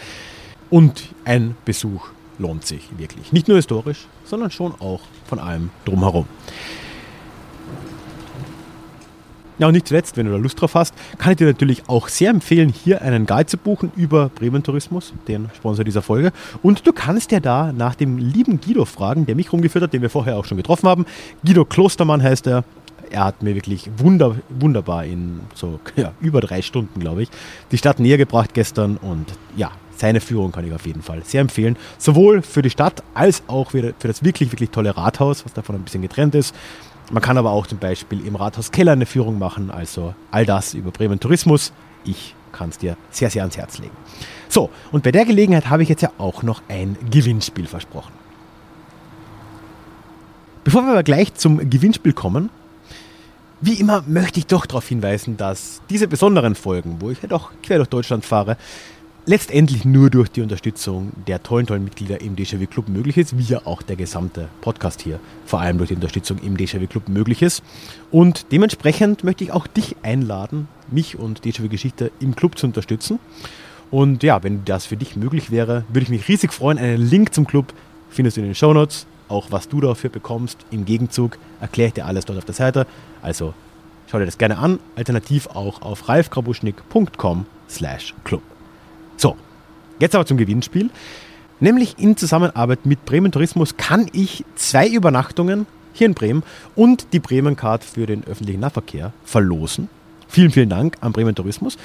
[0.71, 2.09] Und ein Besuch
[2.39, 3.33] lohnt sich wirklich.
[3.33, 6.27] Nicht nur historisch, sondern schon auch von allem drumherum.
[9.59, 12.09] Ja, und nicht zuletzt, wenn du da Lust drauf hast, kann ich dir natürlich auch
[12.09, 16.33] sehr empfehlen, hier einen Guide zu buchen über Bremen Tourismus, den Sponsor dieser Folge.
[16.63, 20.03] Und du kannst ja da nach dem lieben Guido fragen, der mich rumgeführt hat, den
[20.03, 21.07] wir vorher auch schon getroffen haben.
[21.45, 22.65] Guido Klostermann heißt er.
[23.09, 27.31] Er hat mir wirklich wunder, wunderbar in so ja, über drei Stunden, glaube ich,
[27.71, 28.97] die Stadt näher gebracht gestern.
[28.97, 29.27] Und
[29.57, 31.77] ja, seine Führung kann ich auf jeden Fall sehr empfehlen.
[31.99, 35.83] Sowohl für die Stadt als auch für das wirklich, wirklich tolle Rathaus, was davon ein
[35.83, 36.55] bisschen getrennt ist.
[37.11, 40.75] Man kann aber auch zum Beispiel im Rathaus Keller eine Führung machen, also all das
[40.75, 41.73] über Bremen Tourismus.
[42.05, 43.97] Ich kann es dir sehr, sehr ans Herz legen.
[44.49, 48.13] So, und bei der Gelegenheit habe ich jetzt ja auch noch ein Gewinnspiel versprochen.
[50.65, 52.51] Bevor wir aber gleich zum Gewinnspiel kommen,
[53.61, 57.53] wie immer möchte ich doch darauf hinweisen, dass diese besonderen Folgen, wo ich ja doch
[57.63, 58.57] quer durch Deutschland fahre,
[59.27, 63.43] letztendlich nur durch die Unterstützung der tollen, tollen Mitglieder im Déjà-vu Club möglich ist, wie
[63.43, 67.43] ja auch der gesamte Podcast hier vor allem durch die Unterstützung im Déjà-vu Club möglich
[67.43, 67.63] ist.
[68.11, 73.19] Und dementsprechend möchte ich auch dich einladen, mich und Déjà-vu Geschichte im Club zu unterstützen.
[73.91, 76.79] Und ja, wenn das für dich möglich wäre, würde ich mich riesig freuen.
[76.79, 77.73] Einen Link zum Club
[78.09, 79.07] findest du in den Show Notes.
[79.29, 80.59] Auch was du dafür bekommst.
[80.71, 82.87] Im Gegenzug erkläre ich dir alles dort auf der Seite.
[83.23, 83.55] Also
[84.09, 84.79] schau dir das gerne an.
[84.95, 88.56] Alternativ auch auf ralfgrabuschnick.com slash club.
[89.17, 89.37] So,
[89.99, 90.91] jetzt aber zum Gewinnspiel.
[91.59, 96.43] Nämlich in Zusammenarbeit mit Bremen Tourismus kann ich zwei Übernachtungen hier in Bremen
[96.75, 99.89] und die Bremen Card für den öffentlichen Nahverkehr verlosen.
[100.29, 101.79] Vielen, vielen Dank an Bremen Tourismus.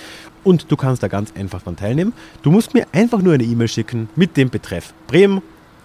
[0.44, 2.14] Und du kannst da ganz einfach dran teilnehmen.
[2.42, 5.42] Du musst mir einfach nur eine E-Mail schicken mit dem Betreff Bremen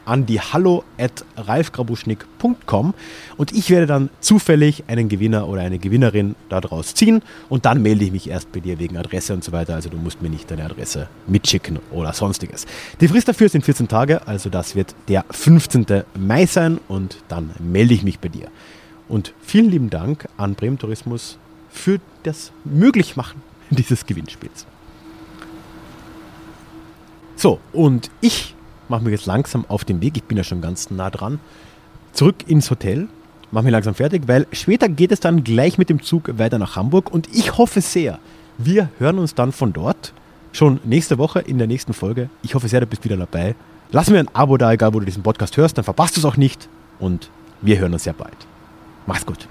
[0.07, 2.95] an die hallo at ralfgrabuschnick.com
[3.37, 8.05] und ich werde dann zufällig einen Gewinner oder eine Gewinnerin daraus ziehen und dann melde
[8.05, 9.75] ich mich erst bei dir wegen Adresse und so weiter.
[9.75, 12.67] Also du musst mir nicht deine Adresse mitschicken oder sonstiges.
[13.01, 16.05] Die Frist dafür sind 14 Tage, also das wird der 15.
[16.19, 18.49] Mai sein und dann melde ich mich bei dir.
[19.09, 21.39] Und vielen lieben Dank an Bremen Tourismus
[21.69, 24.67] für das Möglichmachen dieses Gewinnspiels.
[27.37, 28.56] So, und ich
[28.89, 31.41] mache mich jetzt langsam auf den Weg, ich bin ja schon ganz nah dran,
[32.13, 33.09] zurück ins Hotel,
[33.51, 36.77] mache mich langsam fertig, weil später geht es dann gleich mit dem Zug weiter nach
[36.77, 38.19] Hamburg und ich hoffe sehr,
[38.59, 40.13] wir hören uns dann von dort
[40.53, 42.31] schon nächste Woche in der nächsten Folge.
[42.43, 43.55] Ich hoffe sehr, du bist wieder dabei.
[43.91, 46.25] Lass mir ein Abo da, egal wo du diesen Podcast hörst, dann verpasst du es
[46.25, 46.69] auch nicht
[46.99, 47.31] und
[47.61, 48.37] wir hören uns sehr bald.
[49.07, 49.47] Mach's gut.